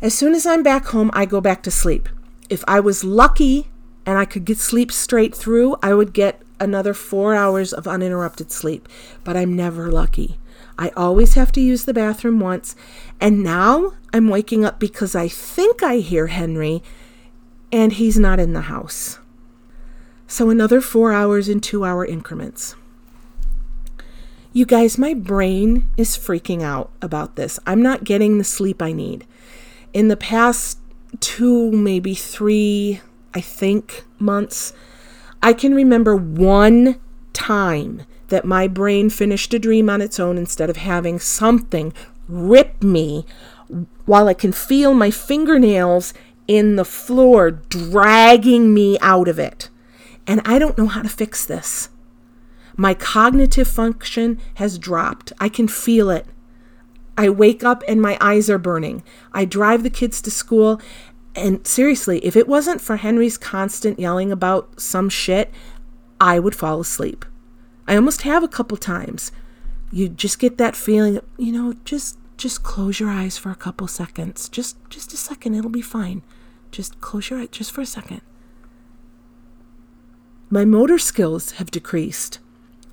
As 0.00 0.14
soon 0.14 0.32
as 0.32 0.46
I'm 0.46 0.62
back 0.62 0.86
home, 0.86 1.10
I 1.12 1.26
go 1.26 1.42
back 1.42 1.62
to 1.64 1.70
sleep. 1.70 2.08
If 2.48 2.64
I 2.66 2.80
was 2.80 3.04
lucky 3.04 3.68
and 4.06 4.16
I 4.16 4.24
could 4.24 4.46
get 4.46 4.56
sleep 4.56 4.90
straight 4.90 5.34
through, 5.34 5.76
I 5.82 5.92
would 5.92 6.14
get 6.14 6.40
another 6.62 6.94
four 6.94 7.34
hours 7.34 7.72
of 7.72 7.86
uninterrupted 7.86 8.50
sleep. 8.50 8.88
But 9.24 9.36
I'm 9.36 9.54
never 9.54 9.90
lucky. 9.90 10.38
I 10.78 10.90
always 10.96 11.34
have 11.34 11.52
to 11.52 11.60
use 11.60 11.84
the 11.84 11.94
bathroom 11.94 12.40
once. 12.40 12.74
And 13.20 13.42
now 13.42 13.92
I'm 14.12 14.28
waking 14.28 14.64
up 14.64 14.78
because 14.78 15.14
I 15.14 15.28
think 15.28 15.82
I 15.82 15.96
hear 15.96 16.28
Henry 16.28 16.82
and 17.70 17.92
he's 17.92 18.18
not 18.18 18.40
in 18.40 18.52
the 18.52 18.62
house. 18.62 19.18
So 20.26 20.50
another 20.50 20.80
four 20.80 21.12
hours 21.12 21.48
in 21.48 21.60
two 21.60 21.84
hour 21.84 22.06
increments. 22.06 22.74
You 24.54 24.66
guys, 24.66 24.98
my 24.98 25.14
brain 25.14 25.88
is 25.96 26.16
freaking 26.16 26.62
out 26.62 26.90
about 27.00 27.36
this. 27.36 27.58
I'm 27.66 27.82
not 27.82 28.04
getting 28.04 28.38
the 28.38 28.44
sleep 28.44 28.82
I 28.82 28.92
need 28.92 29.26
in 29.92 30.08
the 30.08 30.16
past 30.16 30.78
two, 31.20 31.70
maybe 31.72 32.14
three, 32.14 33.00
I 33.34 33.40
think, 33.40 34.04
months, 34.18 34.72
I 35.42 35.52
can 35.52 35.74
remember 35.74 36.14
one 36.14 37.00
time 37.32 38.02
that 38.28 38.44
my 38.44 38.68
brain 38.68 39.10
finished 39.10 39.52
a 39.52 39.58
dream 39.58 39.90
on 39.90 40.00
its 40.00 40.20
own 40.20 40.38
instead 40.38 40.70
of 40.70 40.76
having 40.76 41.18
something 41.18 41.92
rip 42.28 42.82
me 42.82 43.26
while 44.06 44.28
I 44.28 44.34
can 44.34 44.52
feel 44.52 44.94
my 44.94 45.10
fingernails 45.10 46.14
in 46.46 46.76
the 46.76 46.84
floor 46.84 47.50
dragging 47.50 48.72
me 48.72 48.98
out 49.00 49.28
of 49.28 49.38
it. 49.38 49.68
And 50.26 50.40
I 50.44 50.58
don't 50.58 50.78
know 50.78 50.86
how 50.86 51.02
to 51.02 51.08
fix 51.08 51.44
this. 51.44 51.88
My 52.76 52.94
cognitive 52.94 53.68
function 53.68 54.40
has 54.54 54.78
dropped. 54.78 55.32
I 55.38 55.48
can 55.48 55.68
feel 55.68 56.10
it. 56.10 56.26
I 57.18 57.28
wake 57.28 57.62
up 57.62 57.82
and 57.86 58.00
my 58.00 58.16
eyes 58.20 58.48
are 58.48 58.58
burning. 58.58 59.02
I 59.32 59.44
drive 59.44 59.82
the 59.82 59.90
kids 59.90 60.22
to 60.22 60.30
school. 60.30 60.80
And 61.34 61.66
seriously, 61.66 62.18
if 62.24 62.36
it 62.36 62.46
wasn't 62.46 62.80
for 62.80 62.96
Henry's 62.96 63.38
constant 63.38 63.98
yelling 63.98 64.30
about 64.30 64.80
some 64.80 65.08
shit, 65.08 65.50
I 66.20 66.38
would 66.38 66.54
fall 66.54 66.80
asleep. 66.80 67.24
I 67.88 67.96
almost 67.96 68.22
have 68.22 68.42
a 68.42 68.48
couple 68.48 68.76
times. 68.76 69.32
You 69.90 70.08
just 70.08 70.38
get 70.38 70.58
that 70.58 70.76
feeling, 70.76 71.20
you 71.36 71.52
know, 71.52 71.74
just 71.84 72.18
just 72.36 72.62
close 72.62 72.98
your 72.98 73.10
eyes 73.10 73.38
for 73.38 73.50
a 73.50 73.56
couple 73.56 73.86
seconds. 73.86 74.48
Just 74.48 74.76
just 74.88 75.12
a 75.12 75.16
second, 75.16 75.54
it'll 75.54 75.70
be 75.70 75.82
fine. 75.82 76.22
Just 76.70 77.00
close 77.00 77.30
your 77.30 77.40
eyes 77.40 77.48
just 77.50 77.72
for 77.72 77.80
a 77.80 77.86
second. 77.86 78.20
My 80.50 80.64
motor 80.64 80.98
skills 80.98 81.52
have 81.52 81.70
decreased. 81.70 82.38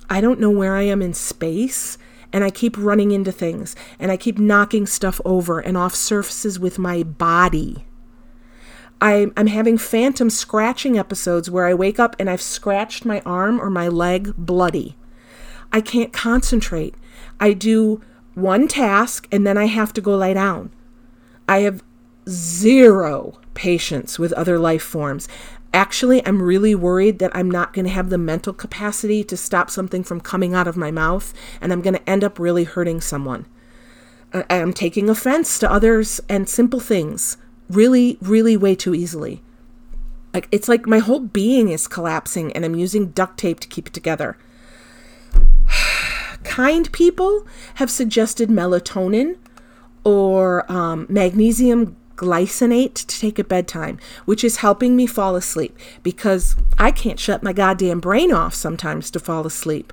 I 0.08 0.20
don't 0.20 0.40
know 0.40 0.50
where 0.50 0.76
I 0.76 0.82
am 0.82 1.02
in 1.02 1.12
space 1.12 1.98
and 2.32 2.42
I 2.42 2.50
keep 2.50 2.76
running 2.78 3.10
into 3.10 3.32
things 3.32 3.76
and 3.98 4.10
I 4.10 4.16
keep 4.16 4.38
knocking 4.38 4.86
stuff 4.86 5.20
over 5.24 5.60
and 5.60 5.76
off 5.76 5.94
surfaces 5.94 6.58
with 6.58 6.78
my 6.78 7.02
body. 7.02 7.84
I, 9.00 9.28
I'm 9.36 9.46
having 9.46 9.78
phantom 9.78 10.28
scratching 10.28 10.98
episodes 10.98 11.50
where 11.50 11.66
I 11.66 11.74
wake 11.74 11.98
up 11.98 12.16
and 12.18 12.28
I've 12.28 12.42
scratched 12.42 13.04
my 13.04 13.20
arm 13.24 13.60
or 13.60 13.70
my 13.70 13.88
leg 13.88 14.34
bloody. 14.36 14.96
I 15.72 15.80
can't 15.80 16.12
concentrate. 16.12 16.94
I 17.38 17.52
do 17.52 18.02
one 18.34 18.68
task 18.68 19.26
and 19.32 19.46
then 19.46 19.56
I 19.56 19.66
have 19.66 19.92
to 19.94 20.00
go 20.00 20.16
lie 20.16 20.34
down. 20.34 20.70
I 21.48 21.60
have 21.60 21.82
zero 22.28 23.38
patience 23.54 24.18
with 24.18 24.32
other 24.34 24.58
life 24.58 24.82
forms. 24.82 25.28
Actually, 25.72 26.24
I'm 26.26 26.42
really 26.42 26.74
worried 26.74 27.20
that 27.20 27.34
I'm 27.34 27.50
not 27.50 27.72
going 27.72 27.84
to 27.84 27.92
have 27.92 28.10
the 28.10 28.18
mental 28.18 28.52
capacity 28.52 29.22
to 29.24 29.36
stop 29.36 29.70
something 29.70 30.02
from 30.02 30.20
coming 30.20 30.52
out 30.52 30.66
of 30.66 30.76
my 30.76 30.90
mouth, 30.90 31.32
and 31.60 31.72
I'm 31.72 31.80
going 31.80 31.94
to 31.94 32.10
end 32.10 32.24
up 32.24 32.40
really 32.40 32.64
hurting 32.64 33.00
someone. 33.00 33.46
I'm 34.32 34.72
taking 34.72 35.08
offense 35.08 35.58
to 35.60 35.70
others 35.70 36.20
and 36.28 36.48
simple 36.48 36.80
things 36.80 37.36
really, 37.70 38.18
really 38.20 38.56
way 38.56 38.74
too 38.74 38.94
easily. 38.94 39.42
Like 40.34 40.48
it's 40.52 40.68
like 40.68 40.86
my 40.86 40.98
whole 40.98 41.20
being 41.20 41.68
is 41.68 41.88
collapsing, 41.88 42.52
and 42.52 42.64
I'm 42.64 42.74
using 42.74 43.10
duct 43.10 43.38
tape 43.38 43.60
to 43.60 43.68
keep 43.68 43.88
it 43.88 43.92
together. 43.92 44.36
kind 46.44 46.90
people 46.92 47.46
have 47.74 47.90
suggested 47.90 48.48
melatonin 48.48 49.36
or 50.04 50.70
um, 50.70 51.06
magnesium 51.08 51.96
glycinate 52.16 52.94
to 52.94 53.06
take 53.06 53.38
at 53.38 53.48
bedtime, 53.48 53.98
which 54.26 54.44
is 54.44 54.58
helping 54.58 54.94
me 54.94 55.06
fall 55.06 55.36
asleep 55.36 55.76
because 56.02 56.54
I 56.78 56.90
can't 56.90 57.18
shut 57.18 57.42
my 57.42 57.52
goddamn 57.52 58.00
brain 58.00 58.30
off 58.30 58.54
sometimes 58.54 59.10
to 59.12 59.20
fall 59.20 59.46
asleep. 59.46 59.92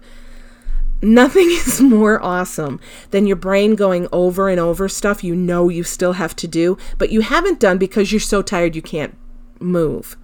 Nothing 1.02 1.48
is 1.50 1.82
more 1.82 2.22
awesome 2.24 2.80
than 3.12 3.28
your 3.28 3.36
brain 3.36 3.76
going 3.76 4.08
over 4.12 4.50
and 4.50 4.60
over 4.60 4.90
stuff 4.90 5.24
you 5.24 5.36
know 5.36 5.70
you 5.70 5.84
still 5.84 6.14
have 6.14 6.36
to 6.38 6.48
do, 6.48 6.78
but 6.98 7.12
you 7.12 7.22
haven't 7.22 7.60
done 7.60 7.78
because 7.78 8.12
you're 8.12 8.20
so 8.20 8.42
tired 8.42 8.76
you 8.76 8.82
can't 8.82 9.16
move. 9.60 10.18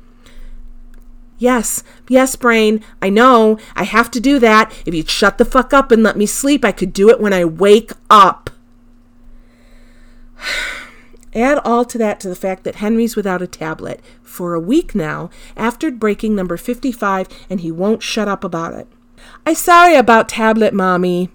Yes, 1.38 1.84
yes, 2.08 2.36
brain, 2.36 2.84
I 3.02 3.10
know, 3.10 3.58
I 3.76 3.84
have 3.84 4.10
to 4.12 4.20
do 4.20 4.40
that. 4.40 4.72
If 4.86 4.94
you'd 4.94 5.10
shut 5.10 5.38
the 5.38 5.46
fuck 5.46 5.74
up 5.74 5.92
and 5.92 6.02
let 6.02 6.16
me 6.16 6.26
sleep, 6.26 6.64
I 6.64 6.72
could 6.72 6.94
do 6.94 7.10
it 7.10 7.20
when 7.20 7.34
I 7.34 7.44
wake 7.44 7.92
up. 8.10 8.50
Add 11.36 11.60
all 11.66 11.84
to 11.86 11.98
that 11.98 12.20
to 12.22 12.30
the 12.30 12.36
fact 12.36 12.64
that 12.64 12.76
Henry's 12.76 13.16
without 13.16 13.42
a 13.42 13.48
tablet 13.48 14.00
for 14.22 14.54
a 14.54 14.60
week 14.60 14.94
now 14.94 15.32
after 15.58 15.90
breaking 15.90 16.36
number 16.36 16.58
55 16.58 17.28
and 17.50 17.60
he 17.60 17.72
won't 17.72 18.04
shut 18.04 18.28
up 18.28 18.44
about 18.44 18.74
it. 18.74 18.88
I 19.46 19.54
sorry 19.54 19.96
about 19.96 20.30
tablet, 20.30 20.74
mommy. 20.74 21.30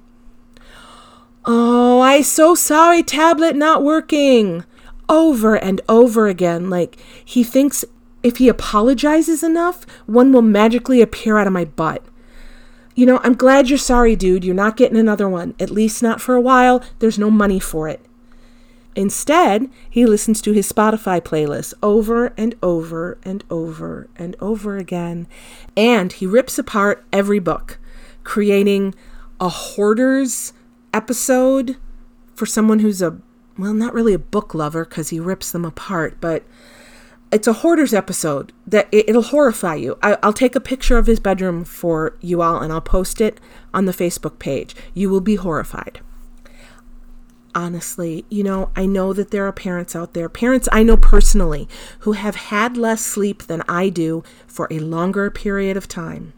Oh, 1.45 2.01
I 2.01 2.21
so 2.21 2.55
sorry 2.55 3.03
tablet 3.03 3.57
not 3.57 3.83
working. 3.83 4.65
Over 5.09 5.57
and 5.57 5.81
over 5.89 6.27
again 6.27 6.69
like 6.69 6.99
he 7.25 7.43
thinks 7.43 7.85
if 8.23 8.37
he 8.37 8.49
apologizes 8.49 9.43
enough, 9.43 9.87
one 10.07 10.33
will 10.33 10.43
magically 10.43 11.01
appear 11.01 11.39
out 11.39 11.47
of 11.47 11.53
my 11.53 11.65
butt. 11.65 12.05
You 12.95 13.07
know, 13.07 13.21
I'm 13.23 13.35
glad 13.35 13.69
you're 13.69 13.79
sorry, 13.79 14.17
dude. 14.17 14.45
You're 14.45 14.55
not 14.55 14.77
getting 14.77 14.99
another 14.99 15.29
one. 15.29 15.55
At 15.61 15.71
least 15.71 16.03
not 16.03 16.21
for 16.21 16.35
a 16.35 16.41
while. 16.41 16.83
There's 16.99 17.19
no 17.19 17.31
money 17.31 17.61
for 17.61 17.89
it. 17.89 18.05
Instead, 18.99 19.71
he 19.89 20.05
listens 20.05 20.43
to 20.43 20.51
his 20.51 20.73
Spotify 20.73 21.21
playlist 21.21 21.73
over 21.85 22.35
and 22.37 22.57
over 22.61 23.17
and 23.23 23.45
over 23.49 24.09
and 24.17 24.35
over 24.41 24.77
again. 24.77 25.29
And 25.77 26.13
he 26.13 26.27
rips 26.27 26.59
apart 26.59 27.07
every 27.13 27.39
book, 27.39 27.79
creating 28.25 28.97
a 29.39 29.49
hoarder's 29.49 30.53
episode 30.93 31.77
for 32.35 32.45
someone 32.45 32.81
who's 32.81 33.01
a, 33.01 33.17
well, 33.57 33.73
not 33.73 33.95
really 33.95 34.15
a 34.15 34.19
book 34.19 34.53
lover 34.53 34.85
because 34.85 35.11
he 35.11 35.21
rips 35.21 35.53
them 35.53 35.65
apart, 35.65 36.21
but 36.21 36.43
it's 37.31 37.47
a 37.47 37.53
hoarders 37.53 37.95
episode 37.95 38.53
that 38.67 38.89
it, 38.91 39.15
will 39.15 39.23
horrify 39.23 39.77
you. 39.77 39.97
I, 40.03 40.19
will 40.25 40.33
take 40.33 40.57
a 40.57 40.61
picture 40.61 40.99
of 40.99 41.07
his 41.07 41.21
bedroom 41.21 41.65
for 41.65 42.17
you 42.21 42.43
all 42.43 42.61
and 42.61 42.73
I'll 42.73 42.81
post 42.81 43.21
it 43.21 43.39
on 43.73 43.85
the 43.85 43.93
Facebook 43.93 44.41
page. 44.41 44.75
You 44.93 45.09
will 45.09 45.21
be 45.21 45.37
horrified 45.37 46.01
honestly. 47.55 48.25
You 48.29 48.43
know, 48.43 48.71
I 48.77 48.87
know 48.87 49.13
that 49.13 49.31
there 49.31 49.47
are 49.47 49.53
parents 49.53 49.97
out 49.97 50.15
there, 50.15 50.29
parents 50.29 50.69
I 50.73 50.83
know 50.83 50.97
personally, 50.97 51.69
who 52.01 52.13
have 52.13 52.37
had 52.37 52.77
less 52.77 53.05
sleep 53.05 53.45
than 53.45 53.63
I 53.69 53.89
do 53.89 54.23
for 54.47 54.69
a 54.71 54.79
longer 54.79 55.31
period 55.31 55.77
of 55.77 55.89
time. 55.89 56.33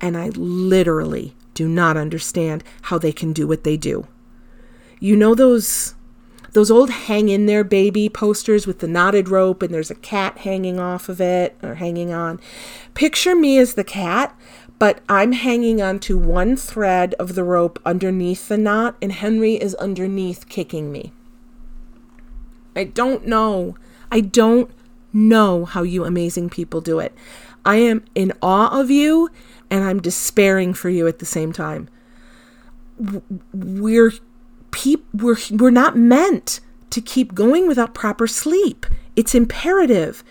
And 0.00 0.16
I 0.16 0.28
literally 0.30 1.34
do 1.54 1.68
not 1.68 1.96
understand 1.96 2.62
how 2.82 2.98
they 2.98 3.12
can 3.12 3.32
do 3.32 3.46
what 3.46 3.64
they 3.64 3.76
do. 3.76 4.06
You 5.00 5.16
know 5.16 5.34
those 5.34 5.94
those 6.52 6.70
old 6.70 6.88
hang 6.88 7.28
in 7.28 7.44
there 7.44 7.64
baby 7.64 8.08
posters 8.08 8.66
with 8.66 8.78
the 8.78 8.88
knotted 8.88 9.28
rope 9.28 9.62
and 9.62 9.74
there's 9.74 9.90
a 9.90 9.94
cat 9.94 10.38
hanging 10.38 10.80
off 10.80 11.10
of 11.10 11.20
it 11.20 11.54
or 11.62 11.74
hanging 11.74 12.14
on. 12.14 12.40
Picture 12.94 13.34
me 13.34 13.58
as 13.58 13.74
the 13.74 13.84
cat, 13.84 14.34
but 14.78 15.00
I'm 15.08 15.32
hanging 15.32 15.80
onto 15.80 16.18
one 16.18 16.56
thread 16.56 17.14
of 17.14 17.34
the 17.34 17.44
rope 17.44 17.80
underneath 17.84 18.48
the 18.48 18.58
knot, 18.58 18.96
and 19.00 19.12
Henry 19.12 19.54
is 19.54 19.74
underneath 19.76 20.48
kicking 20.48 20.92
me. 20.92 21.12
I 22.74 22.84
don't 22.84 23.26
know. 23.26 23.76
I 24.12 24.20
don't 24.20 24.70
know 25.12 25.64
how 25.64 25.82
you 25.82 26.04
amazing 26.04 26.50
people 26.50 26.80
do 26.80 26.98
it. 26.98 27.14
I 27.64 27.76
am 27.76 28.04
in 28.14 28.32
awe 28.42 28.78
of 28.78 28.90
you, 28.90 29.30
and 29.70 29.82
I'm 29.82 30.00
despairing 30.00 30.74
for 30.74 30.90
you 30.90 31.06
at 31.06 31.18
the 31.18 31.26
same 31.26 31.52
time. 31.52 31.88
We're 33.52 34.12
peop- 34.70 35.08
we're 35.14 35.36
we're 35.50 35.70
not 35.70 35.96
meant 35.96 36.60
to 36.90 37.00
keep 37.00 37.34
going 37.34 37.66
without 37.66 37.94
proper 37.94 38.26
sleep. 38.26 38.86
It's 39.16 39.34
imperative. 39.34 40.22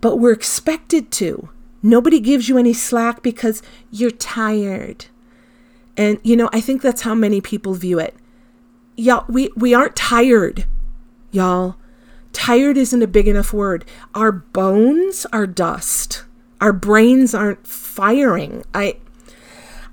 But 0.00 0.16
we're 0.16 0.32
expected 0.32 1.10
to. 1.12 1.48
Nobody 1.82 2.20
gives 2.20 2.48
you 2.48 2.58
any 2.58 2.72
slack 2.72 3.22
because 3.22 3.62
you're 3.90 4.10
tired. 4.10 5.06
And, 5.96 6.18
you 6.22 6.36
know, 6.36 6.48
I 6.52 6.60
think 6.60 6.82
that's 6.82 7.02
how 7.02 7.14
many 7.14 7.40
people 7.40 7.74
view 7.74 7.98
it. 7.98 8.14
Y'all, 8.96 9.24
we, 9.28 9.50
we 9.56 9.74
aren't 9.74 9.96
tired, 9.96 10.66
y'all. 11.30 11.76
Tired 12.32 12.76
isn't 12.76 13.02
a 13.02 13.06
big 13.06 13.26
enough 13.26 13.52
word. 13.52 13.84
Our 14.14 14.32
bones 14.32 15.26
are 15.32 15.46
dust. 15.46 16.24
Our 16.60 16.72
brains 16.72 17.34
aren't 17.34 17.66
firing. 17.66 18.64
I, 18.74 18.96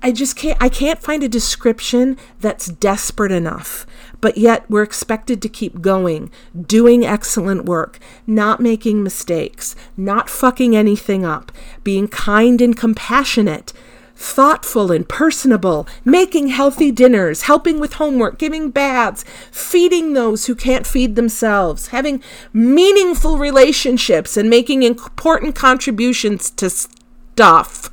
I 0.02 0.12
just 0.12 0.36
can't 0.36 0.56
I 0.60 0.68
can't 0.68 1.02
find 1.02 1.22
a 1.22 1.28
description 1.28 2.16
that's 2.40 2.66
desperate 2.66 3.32
enough. 3.32 3.86
But 4.20 4.38
yet 4.38 4.64
we're 4.68 4.82
expected 4.82 5.42
to 5.42 5.48
keep 5.48 5.80
going, 5.80 6.30
doing 6.60 7.04
excellent 7.04 7.64
work, 7.64 7.98
not 8.26 8.60
making 8.60 9.02
mistakes, 9.02 9.76
not 9.96 10.30
fucking 10.30 10.76
anything 10.76 11.24
up, 11.24 11.52
being 11.84 12.08
kind 12.08 12.60
and 12.60 12.76
compassionate, 12.76 13.72
thoughtful 14.14 14.90
and 14.90 15.08
personable, 15.08 15.86
making 16.04 16.48
healthy 16.48 16.90
dinners, 16.90 17.42
helping 17.42 17.78
with 17.78 17.94
homework, 17.94 18.38
giving 18.38 18.70
baths, 18.70 19.24
feeding 19.50 20.14
those 20.14 20.46
who 20.46 20.54
can't 20.54 20.86
feed 20.86 21.16
themselves, 21.16 21.88
having 21.88 22.22
meaningful 22.52 23.38
relationships, 23.38 24.36
and 24.36 24.48
making 24.48 24.82
important 24.82 25.54
contributions 25.54 26.50
to 26.50 26.70
stuff 26.70 27.90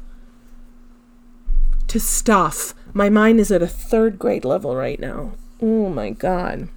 to 1.94 2.00
stuff. 2.00 2.74
My 2.92 3.08
mind 3.08 3.40
is 3.40 3.52
at 3.52 3.62
a 3.62 3.68
third 3.68 4.18
grade 4.18 4.44
level 4.44 4.76
right 4.76 5.00
now. 5.00 5.34
Oh 5.62 5.90
my 5.90 6.10
God. 6.12 6.70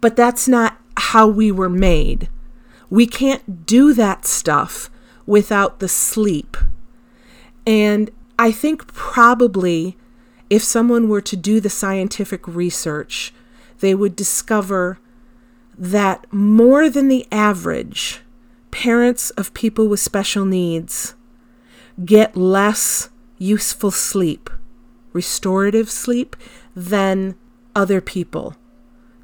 But 0.00 0.16
that's 0.16 0.48
not 0.48 0.78
how 0.96 1.26
we 1.26 1.50
were 1.50 1.68
made. 1.68 2.28
We 2.90 3.06
can't 3.06 3.66
do 3.66 3.92
that 3.94 4.26
stuff 4.26 4.90
without 5.26 5.80
the 5.80 5.88
sleep. 5.88 6.56
And 7.66 8.10
I 8.38 8.52
think 8.52 8.86
probably 8.88 9.96
if 10.50 10.62
someone 10.62 11.08
were 11.08 11.22
to 11.22 11.36
do 11.36 11.60
the 11.60 11.70
scientific 11.70 12.46
research, 12.46 13.32
they 13.80 13.94
would 13.94 14.14
discover 14.14 14.98
that 15.76 16.32
more 16.32 16.88
than 16.88 17.08
the 17.08 17.26
average, 17.32 18.20
parents 18.70 19.30
of 19.30 19.54
people 19.54 19.88
with 19.88 20.00
special 20.00 20.44
needs 20.44 21.14
get 22.04 22.36
less 22.36 23.08
useful 23.38 23.90
sleep, 23.90 24.50
restorative 25.12 25.90
sleep, 25.90 26.36
than 26.74 27.36
other 27.74 28.00
people. 28.00 28.56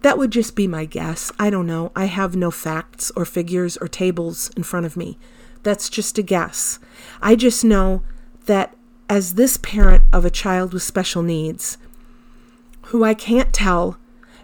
That 0.02 0.16
would 0.16 0.30
just 0.30 0.56
be 0.56 0.66
my 0.66 0.86
guess. 0.86 1.30
I 1.38 1.50
don't 1.50 1.66
know. 1.66 1.92
I 1.94 2.06
have 2.06 2.34
no 2.34 2.50
facts 2.50 3.12
or 3.16 3.24
figures 3.24 3.76
or 3.76 3.88
tables 3.88 4.50
in 4.56 4.62
front 4.62 4.86
of 4.86 4.96
me. 4.96 5.18
That's 5.62 5.90
just 5.90 6.16
a 6.18 6.22
guess. 6.22 6.78
I 7.20 7.36
just 7.36 7.64
know 7.64 8.02
that 8.46 8.74
as 9.08 9.34
this 9.34 9.58
parent 9.58 10.04
of 10.12 10.24
a 10.24 10.30
child 10.30 10.72
with 10.72 10.82
special 10.82 11.22
needs, 11.22 11.76
who 12.86 13.04
I 13.04 13.12
can't 13.12 13.52
tell, 13.52 13.98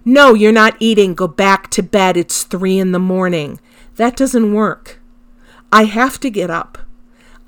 no, 0.05 0.35
you're 0.35 0.53
not 0.53 0.77
eating, 0.79 1.15
go 1.15 1.27
back 1.27 1.71
to 1.71 1.83
bed, 1.83 2.17
it's 2.17 2.45
three 2.45 2.79
in 2.79 2.93
the 2.93 2.99
morning. 2.99 3.59
That 3.97 4.17
doesn't 4.17 4.53
work. 4.53 5.01
I 5.73 5.85
have 5.85 6.21
to 6.21 6.31
get 6.31 6.51
up. 6.51 6.79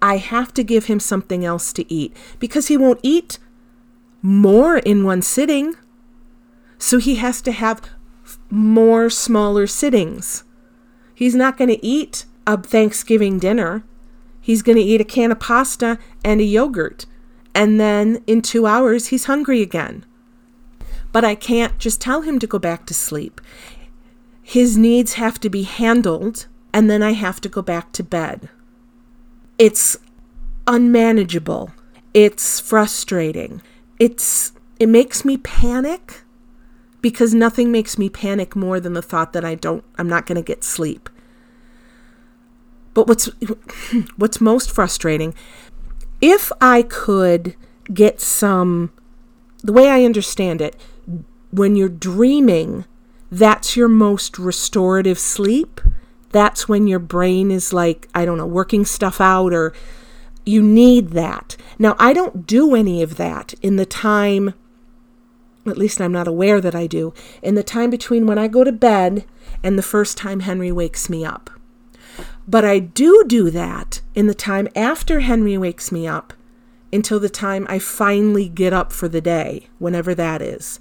I 0.01 0.17
have 0.17 0.55
to 0.55 0.65
give 0.65 0.87
him 0.87 1.01
something 1.01 1.45
else 1.45 1.73
to 1.75 1.93
eat 1.93 2.17
because 2.39 2.69
he 2.69 2.77
won't 2.77 3.01
eat 3.03 3.39
more 4.23 4.79
in 4.79 5.05
one 5.05 5.23
sitting. 5.23 5.75
So 6.79 6.99
he 6.99 7.17
has 7.17 7.43
to 7.43 7.53
have 7.53 7.83
more 8.51 9.11
smaller 9.11 9.67
sittings. 9.67 10.45
He's 11.15 11.35
not 11.35 11.57
going 11.57 11.71
to 11.71 11.85
eat 11.85 12.25
a 12.47 12.57
Thanksgiving 12.57 13.39
dinner. 13.39 13.85
He's 14.41 14.63
going 14.63 14.77
to 14.77 14.83
eat 14.83 15.01
a 15.01 15.05
can 15.05 15.33
of 15.33 15.41
pasta 15.41 15.99
and 16.25 16.41
a 16.41 16.45
yogurt. 16.45 17.07
And 17.55 17.81
then 17.81 18.23
in 18.27 18.41
two 18.41 18.67
hours, 18.67 19.09
he's 19.09 19.25
hungry 19.25 19.63
again. 19.63 20.05
But 21.11 21.25
I 21.25 21.35
can't 21.35 21.79
just 21.79 22.01
tell 22.01 22.23
him 22.23 22.39
to 22.39 22.47
go 22.47 22.59
back 22.59 22.87
to 22.87 22.95
sleep. 22.95 23.41
His 24.43 24.79
needs 24.79 25.15
have 25.15 25.41
to 25.41 25.51
be 25.51 25.63
handled, 25.65 26.47
and 26.73 26.89
then 26.89 27.03
I 27.03 27.13
have 27.13 27.41
to 27.43 27.49
go 27.49 27.61
back 27.61 27.93
to 27.93 28.03
bed. 28.03 28.49
It's 29.59 29.99
unmanageable. 30.67 31.73
It's 32.15 32.61
frustrating. 32.61 33.61
It's 33.99 34.53
it 34.79 34.89
makes 34.89 35.25
me 35.25 35.37
panic 35.39 36.23
because 37.01 37.35
nothing 37.35 37.73
makes 37.73 37.99
me 37.99 38.09
panic 38.09 38.55
more 38.55 38.81
than 38.81 38.93
the 38.93 39.03
thought 39.03 39.33
that 39.33 39.45
I 39.45 39.55
don't 39.55 39.85
I'm 39.97 40.09
not 40.09 40.27
going 40.27 40.37
to 40.37 40.43
get 40.43 40.65
sleep. 40.65 41.09
But 42.95 43.07
what's 43.07 43.27
what's 44.17 44.41
most 44.41 44.71
frustrating 44.71 45.35
if 46.21 46.51
I 46.61 46.83
could 46.83 47.55
get 47.93 48.21
some 48.21 48.93
the 49.63 49.73
way 49.73 49.89
I 49.89 50.05
understand 50.05 50.61
it 50.61 50.77
when 51.51 51.77
you're 51.77 51.89
dreaming 51.89 52.85
that's 53.31 53.77
your 53.77 53.89
most 53.89 54.39
restorative 54.39 55.19
sleep 55.19 55.81
that's 56.31 56.69
when 56.69 56.87
your 56.87 56.99
brain 56.99 57.51
is 57.51 57.73
like, 57.73 58.09
I 58.15 58.25
don't 58.25 58.39
know, 58.39 58.47
working 58.47 58.85
stuff 58.85 59.21
out 59.21 59.53
or 59.53 59.73
you 60.49 60.63
need 60.63 61.11
that. 61.11 61.57
Now, 61.79 61.95
I 61.99 62.13
don't 62.13 62.47
do 62.47 62.75
any 62.75 63.03
of 63.03 63.17
that 63.17 63.55
in 63.63 63.77
the 63.77 63.87
time, 63.87 64.55
at 65.67 65.79
least 65.79 66.01
I'm 66.01 66.13
not 66.13 66.27
aware 66.27 66.61
that 66.61 66.75
I 66.75 66.87
do, 66.87 67.13
in 67.43 67.55
the 67.55 67.63
time 67.63 67.91
between 67.91 68.27
when 68.27 68.39
I 68.39 68.49
go 68.49 68.65
to 68.65 68.73
bed 68.73 69.25
and 69.63 69.79
the 69.79 69.83
first 69.83 70.17
time 70.17 70.41
Henry 70.41 70.73
wakes 70.73 71.09
me 71.11 71.25
up. 71.25 71.51
But 72.47 72.65
I 72.65 72.79
do 72.79 73.25
do 73.27 73.51
that 73.51 74.01
in 74.15 74.27
the 74.27 74.35
time 74.35 74.69
after 74.75 75.21
Henry 75.21 75.59
wakes 75.59 75.93
me 75.93 76.07
up 76.07 76.33
until 76.93 77.21
the 77.21 77.29
time 77.29 77.67
I 77.69 77.79
finally 77.79 78.49
get 78.49 78.73
up 78.73 78.93
for 78.93 79.09
the 79.09 79.21
day, 79.21 79.69
whenever 79.79 80.15
that 80.15 80.41
is. 80.41 80.81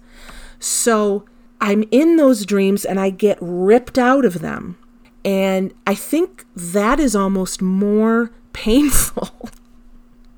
So 0.59 1.25
I'm 1.59 1.83
in 1.91 2.15
those 2.15 2.45
dreams 2.45 2.85
and 2.85 2.99
I 2.99 3.09
get 3.09 3.37
ripped 3.41 3.97
out 3.97 4.23
of 4.23 4.39
them. 4.39 4.77
And 5.25 5.73
I 5.85 5.93
think 5.93 6.45
that 6.55 7.01
is 7.01 7.15
almost 7.15 7.61
more 7.61 8.31
painful 8.57 9.29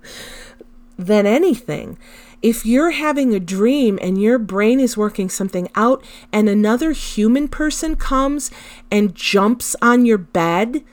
than 0.97 1.25
anything. 1.25 1.97
If 2.41 2.65
you're 2.65 2.91
having 2.91 3.33
a 3.33 3.39
dream 3.39 3.97
and 4.01 4.21
your 4.21 4.37
brain 4.37 4.81
is 4.81 4.97
working 4.97 5.29
something 5.29 5.69
out, 5.73 6.03
and 6.33 6.49
another 6.49 6.91
human 6.91 7.47
person 7.47 7.95
comes 7.95 8.51
and 8.91 9.15
jumps 9.15 9.73
on 9.81 10.05
your 10.05 10.17
bed 10.17 10.83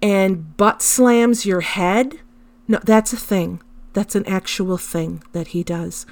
and 0.00 0.56
butt 0.56 0.82
slams 0.82 1.46
your 1.46 1.60
head, 1.60 2.18
no, 2.66 2.80
that's 2.82 3.12
a 3.12 3.16
thing. 3.16 3.60
That's 3.92 4.16
an 4.16 4.26
actual 4.26 4.76
thing 4.76 5.22
that 5.32 5.48
he 5.48 5.62
does. 5.62 6.04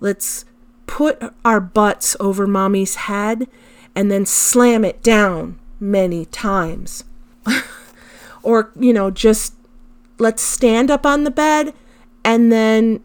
Let's 0.00 0.44
put 0.86 1.22
our 1.44 1.60
butts 1.60 2.16
over 2.18 2.48
mommy's 2.48 2.96
head 3.06 3.46
and 3.94 4.10
then 4.10 4.26
slam 4.26 4.84
it 4.84 5.00
down 5.02 5.60
many 5.78 6.24
times. 6.26 7.04
or, 8.42 8.72
you 8.78 8.92
know, 8.92 9.10
just 9.10 9.54
let's 10.22 10.42
stand 10.42 10.90
up 10.90 11.04
on 11.04 11.24
the 11.24 11.30
bed 11.30 11.74
and 12.24 12.50
then 12.50 13.02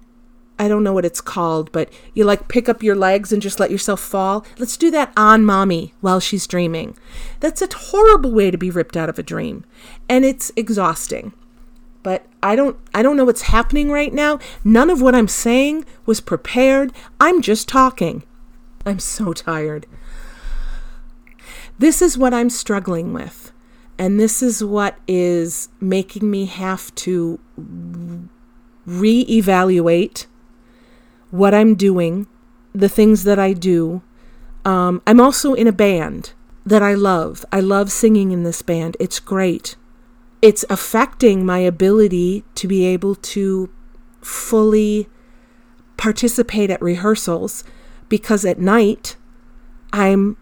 I 0.60 0.68
don't 0.68 0.84
know 0.84 0.94
what 0.94 1.06
it's 1.06 1.22
called, 1.22 1.72
but 1.72 1.90
you 2.14 2.24
like 2.24 2.48
pick 2.48 2.68
up 2.68 2.82
your 2.82 2.96
legs 2.96 3.32
and 3.32 3.42
just 3.42 3.60
let 3.60 3.70
yourself 3.70 4.00
fall. 4.00 4.46
Let's 4.58 4.78
do 4.78 4.90
that 4.92 5.14
on 5.16 5.46
mommy 5.46 5.94
while 6.02 6.20
she's 6.20 6.48
dreaming. 6.48 6.98
That's 7.40 7.62
a 7.62 7.68
horrible 7.72 8.32
way 8.32 8.50
to 8.50 8.58
be 8.58 8.72
ripped 8.72 8.98
out 8.98 9.10
of 9.10 9.20
a 9.20 9.24
dream, 9.24 9.66
and 10.10 10.26
it's 10.26 10.52
exhausting 10.56 11.34
but 12.08 12.26
I 12.42 12.56
don't 12.56 12.78
I 12.94 13.02
don't 13.02 13.18
know 13.18 13.26
what's 13.26 13.42
happening 13.42 13.92
right 13.92 14.14
now. 14.14 14.40
None 14.64 14.90
of 14.90 15.02
what 15.02 15.14
I'm 15.14 15.28
saying 15.28 15.84
was 16.06 16.22
prepared. 16.22 16.94
I'm 17.20 17.42
just 17.42 17.68
talking. 17.68 18.24
I'm 18.86 19.00
so 19.00 19.34
tired. 19.34 19.86
This 21.78 22.02
is 22.02 22.18
what 22.18 22.34
I'm 22.34 22.50
struggling 22.50 23.12
with. 23.12 23.52
And 23.98 24.20
this 24.20 24.44
is 24.44 24.64
what 24.64 24.98
is 25.08 25.70
making 25.80 26.30
me 26.30 26.46
have 26.46 26.94
to 26.96 27.40
reevaluate 28.88 30.28
what 31.32 31.54
I'm 31.54 31.76
doing, 31.76 32.28
the 32.74 32.90
things 32.90 33.24
that 33.24 33.40
I 33.40 33.54
do. 33.54 34.02
Um, 34.64 35.02
I'm 35.08 35.20
also 35.20 35.54
in 35.54 35.68
a 35.68 35.72
band 35.72 36.34
that 36.66 36.84
I 36.84 36.94
love. 36.94 37.46
I 37.52 37.60
love 37.60 37.92
singing 37.92 38.32
in 38.32 38.44
this 38.44 38.62
band. 38.62 38.96
It's 39.00 39.20
great 39.20 39.76
it's 40.42 40.66
affecting 40.70 41.46
my 41.46 41.60
ability 41.60 42.44
to 42.56 42.68
be 42.68 42.86
able 42.86 43.16
to 43.16 43.70
fully 44.22 45.08
participate 45.96 46.70
at 46.70 46.82
rehearsals 46.82 47.64
because 48.08 48.46
at 48.46 48.60
night 48.60 49.16
I'm 49.92 50.38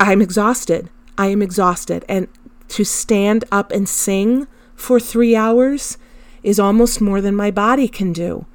I'm 0.00 0.22
exhausted. 0.22 0.90
I 1.16 1.28
am 1.28 1.42
exhausted 1.42 2.04
and 2.08 2.28
to 2.68 2.84
stand 2.84 3.44
up 3.50 3.70
and 3.70 3.88
sing 3.88 4.46
for 4.74 4.98
3 4.98 5.36
hours 5.36 5.98
is 6.42 6.58
almost 6.58 7.00
more 7.00 7.20
than 7.20 7.34
my 7.34 7.50
body 7.50 7.88
can 7.88 8.12
do. 8.12 8.46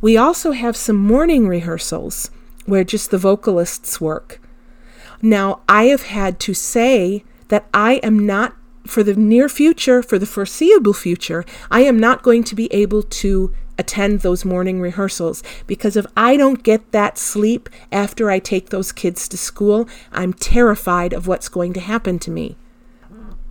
We 0.00 0.16
also 0.16 0.52
have 0.52 0.76
some 0.76 0.96
morning 0.96 1.48
rehearsals 1.48 2.30
where 2.66 2.84
just 2.84 3.10
the 3.10 3.18
vocalists 3.18 4.00
work. 4.00 4.40
Now, 5.20 5.60
I 5.68 5.84
have 5.84 6.04
had 6.04 6.38
to 6.40 6.54
say 6.54 7.24
that 7.48 7.66
I 7.72 7.94
am 8.02 8.26
not 8.26 8.54
for 8.86 9.02
the 9.02 9.14
near 9.14 9.48
future, 9.48 10.02
for 10.02 10.18
the 10.18 10.26
foreseeable 10.26 10.92
future, 10.92 11.44
I 11.70 11.80
am 11.84 11.98
not 11.98 12.22
going 12.22 12.44
to 12.44 12.54
be 12.54 12.72
able 12.72 13.02
to 13.02 13.54
attend 13.78 14.20
those 14.20 14.44
morning 14.44 14.80
rehearsals 14.80 15.42
because 15.66 15.96
if 15.96 16.06
I 16.16 16.36
don't 16.36 16.62
get 16.62 16.92
that 16.92 17.18
sleep 17.18 17.68
after 17.90 18.30
I 18.30 18.38
take 18.38 18.70
those 18.70 18.92
kids 18.92 19.26
to 19.28 19.38
school, 19.38 19.88
I'm 20.12 20.32
terrified 20.32 21.12
of 21.12 21.26
what's 21.26 21.48
going 21.48 21.72
to 21.72 21.80
happen 21.80 22.18
to 22.20 22.30
me. 22.30 22.56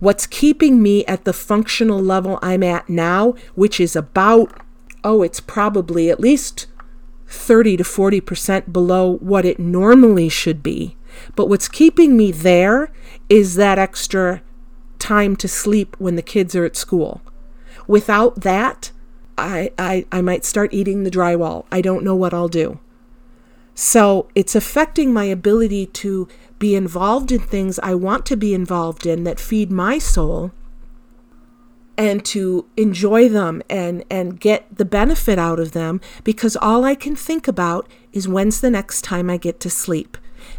What's 0.04 0.26
keeping 0.26 0.82
me 0.82 1.02
at 1.06 1.24
the 1.24 1.32
functional 1.32 1.98
level 1.98 2.38
I'm 2.42 2.62
at 2.62 2.90
now, 2.90 3.34
which 3.54 3.80
is 3.80 3.96
about, 3.96 4.52
oh, 5.02 5.22
it's 5.22 5.40
probably 5.40 6.10
at 6.10 6.20
least 6.20 6.66
30 7.26 7.78
to 7.78 7.84
40% 7.84 8.70
below 8.70 9.16
what 9.16 9.46
it 9.46 9.58
normally 9.58 10.28
should 10.28 10.62
be. 10.62 10.98
But 11.34 11.48
what's 11.48 11.68
keeping 11.68 12.18
me 12.18 12.32
there 12.32 12.92
is 13.30 13.54
that 13.54 13.78
extra 13.78 14.42
time 14.98 15.36
to 15.36 15.48
sleep 15.48 15.96
when 15.98 16.16
the 16.16 16.22
kids 16.22 16.54
are 16.54 16.66
at 16.66 16.76
school. 16.76 17.22
Without 17.86 18.42
that, 18.42 18.92
I, 19.38 19.70
I, 19.78 20.04
I 20.12 20.20
might 20.20 20.44
start 20.44 20.74
eating 20.74 21.04
the 21.04 21.10
drywall. 21.10 21.64
I 21.72 21.80
don't 21.80 22.04
know 22.04 22.14
what 22.14 22.34
I'll 22.34 22.48
do. 22.48 22.78
So 23.74 24.28
it's 24.34 24.54
affecting 24.54 25.14
my 25.14 25.24
ability 25.24 25.86
to 25.86 26.28
be 26.64 26.74
involved 26.74 27.30
in 27.30 27.40
things 27.40 27.78
I 27.82 27.94
want 27.94 28.24
to 28.24 28.38
be 28.38 28.54
involved 28.54 29.04
in 29.04 29.24
that 29.24 29.38
feed 29.38 29.70
my 29.70 29.98
soul 29.98 30.50
and 31.98 32.24
to 32.24 32.64
enjoy 32.74 33.28
them 33.28 33.60
and, 33.68 34.02
and 34.10 34.40
get 34.40 34.74
the 34.74 34.86
benefit 34.86 35.38
out 35.38 35.60
of 35.60 35.72
them 35.72 36.00
because 36.24 36.56
all 36.56 36.86
I 36.86 36.94
can 36.94 37.14
think 37.16 37.46
about 37.46 37.86
is 38.14 38.26
when's 38.26 38.62
the 38.62 38.70
next 38.70 39.02
time 39.02 39.28
I 39.28 39.36
get 39.36 39.60
to 39.60 39.68
sleep. 39.68 40.16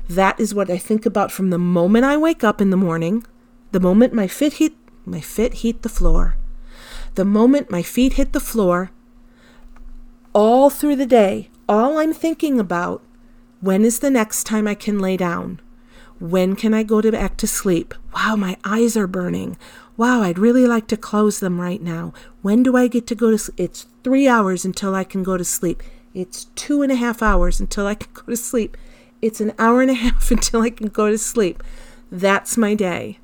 That 0.08 0.40
is 0.40 0.54
what 0.54 0.70
I 0.70 0.78
think 0.78 1.08
about 1.08 1.32
from 1.32 1.50
the 1.50 1.58
moment 1.58 2.06
I 2.06 2.18
wake 2.18 2.44
up 2.44 2.62
in 2.62 2.70
the 2.70 2.78
morning 2.78 3.26
the 3.72 3.80
moment 3.80 4.14
my 4.14 4.28
feet 4.28 4.54
hit 4.54 4.74
my 5.08 5.22
feet 5.22 5.56
hit 5.56 5.82
the 5.82 5.90
floor. 5.90 6.38
The 7.16 7.26
moment 7.26 7.72
my 7.72 7.82
feet 7.82 8.14
hit 8.14 8.32
the 8.32 8.40
floor, 8.52 8.92
all 10.34 10.70
through 10.70 10.98
the 10.98 11.08
day, 11.08 11.50
all 11.68 11.98
I'm 11.98 12.14
thinking 12.14 12.60
about 12.60 13.02
when 13.60 13.84
is 13.84 14.02
the 14.02 14.12
next 14.12 14.44
time 14.44 14.68
I 14.68 14.76
can 14.76 15.00
lay 15.00 15.18
down? 15.18 15.62
When 16.20 16.56
can 16.56 16.74
I 16.74 16.84
go 16.84 17.02
to 17.02 17.12
back 17.12 17.38
to 17.38 17.48
sleep? 17.48 17.94
Wow, 18.14 18.36
my 18.36 18.58
eyes 18.64 18.96
are 18.96 19.08
burning. 19.08 19.58
Wow, 19.98 20.22
I'd 20.22 20.40
really 20.40 20.66
like 20.66 20.88
to 20.88 20.98
close 20.98 21.40
them 21.40 21.60
right 21.60 21.82
now. 21.82 22.14
When 22.42 22.64
do 22.64 22.76
I 22.78 22.88
get 22.88 23.08
to 23.08 23.16
go 23.16 23.32
to 23.32 23.38
sleep? 23.38 23.60
It's 23.60 23.88
three 24.04 24.28
hours 24.28 24.66
until 24.66 24.96
I 24.96 25.04
can 25.04 25.24
go 25.24 25.38
to 25.38 25.44
sleep. 25.44 25.84
It's 26.14 26.46
two 26.56 26.82
and 26.82 26.92
a 26.92 26.96
half 26.96 27.22
hours 27.22 27.60
until 27.60 27.88
I 27.88 27.96
can 27.96 28.12
go 28.14 28.24
to 28.24 28.38
sleep. 28.38 28.78
It's 29.22 29.42
an 29.42 29.54
hour 29.60 29.82
and 29.82 29.92
a 29.92 29.96
half 29.96 30.32
until 30.32 30.62
I 30.62 30.70
can 30.70 30.88
go 30.88 31.10
to 31.10 31.18
sleep. 31.18 31.62
That's 32.12 32.58
my 32.58 32.76
day. 32.76 33.20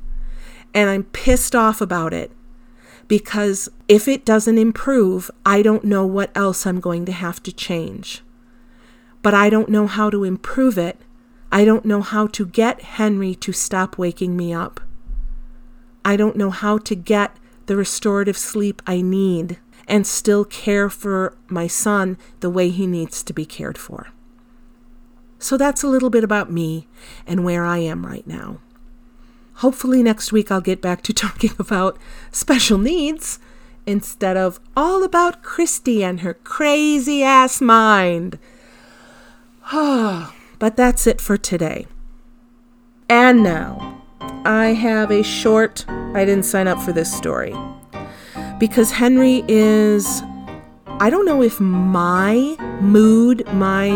And 0.73 0.89
I'm 0.89 1.03
pissed 1.03 1.55
off 1.55 1.81
about 1.81 2.13
it 2.13 2.31
because 3.07 3.69
if 3.89 4.07
it 4.07 4.23
doesn't 4.23 4.57
improve, 4.57 5.29
I 5.45 5.61
don't 5.61 5.83
know 5.83 6.05
what 6.05 6.31
else 6.35 6.65
I'm 6.65 6.79
going 6.79 7.05
to 7.05 7.11
have 7.11 7.43
to 7.43 7.51
change. 7.51 8.21
But 9.21 9.33
I 9.33 9.49
don't 9.49 9.67
know 9.67 9.85
how 9.85 10.09
to 10.09 10.23
improve 10.23 10.77
it. 10.77 10.97
I 11.51 11.65
don't 11.65 11.85
know 11.85 12.01
how 12.01 12.27
to 12.27 12.45
get 12.45 12.81
Henry 12.81 13.35
to 13.35 13.51
stop 13.51 13.97
waking 13.97 14.37
me 14.37 14.53
up. 14.53 14.79
I 16.05 16.15
don't 16.15 16.37
know 16.37 16.49
how 16.49 16.77
to 16.79 16.95
get 16.95 17.35
the 17.65 17.75
restorative 17.75 18.37
sleep 18.37 18.81
I 18.87 19.01
need 19.01 19.59
and 19.87 20.07
still 20.07 20.45
care 20.45 20.89
for 20.89 21.35
my 21.47 21.67
son 21.67 22.17
the 22.39 22.49
way 22.49 22.69
he 22.69 22.87
needs 22.87 23.21
to 23.23 23.33
be 23.33 23.45
cared 23.45 23.77
for. 23.77 24.07
So 25.39 25.57
that's 25.57 25.83
a 25.83 25.87
little 25.87 26.09
bit 26.09 26.23
about 26.23 26.51
me 26.51 26.87
and 27.27 27.43
where 27.43 27.65
I 27.65 27.79
am 27.79 28.05
right 28.05 28.25
now. 28.25 28.59
Hopefully, 29.55 30.01
next 30.01 30.31
week 30.31 30.51
I'll 30.51 30.61
get 30.61 30.81
back 30.81 31.01
to 31.03 31.13
talking 31.13 31.51
about 31.59 31.97
special 32.31 32.77
needs 32.77 33.39
instead 33.85 34.37
of 34.37 34.59
all 34.77 35.03
about 35.03 35.43
Christy 35.43 36.03
and 36.03 36.21
her 36.21 36.35
crazy 36.35 37.23
ass 37.23 37.59
mind. 37.59 38.39
Ah. 39.73 40.35
But 40.61 40.77
that's 40.77 41.07
it 41.07 41.19
for 41.19 41.37
today. 41.37 41.87
And 43.09 43.41
now, 43.41 44.03
I 44.45 44.67
have 44.67 45.09
a 45.09 45.23
short, 45.23 45.83
I 45.89 46.23
didn't 46.23 46.45
sign 46.45 46.67
up 46.67 46.79
for 46.79 46.93
this 46.93 47.11
story. 47.11 47.55
Because 48.59 48.91
Henry 48.91 49.43
is, 49.47 50.21
I 50.85 51.09
don't 51.09 51.25
know 51.25 51.41
if 51.41 51.59
my 51.59 52.55
mood, 52.79 53.43
my 53.53 53.87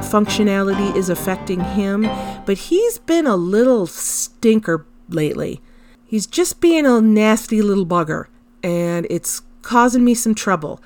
functionality 0.00 0.96
is 0.96 1.10
affecting 1.10 1.60
him, 1.60 2.08
but 2.46 2.56
he's 2.56 2.96
been 2.96 3.26
a 3.26 3.36
little 3.36 3.86
stinker 3.86 4.86
lately. 5.10 5.60
He's 6.06 6.26
just 6.26 6.62
being 6.62 6.86
a 6.86 7.02
nasty 7.02 7.60
little 7.60 7.84
bugger, 7.84 8.28
and 8.62 9.06
it's 9.10 9.42
causing 9.60 10.02
me 10.02 10.14
some 10.14 10.34
trouble. 10.34 10.82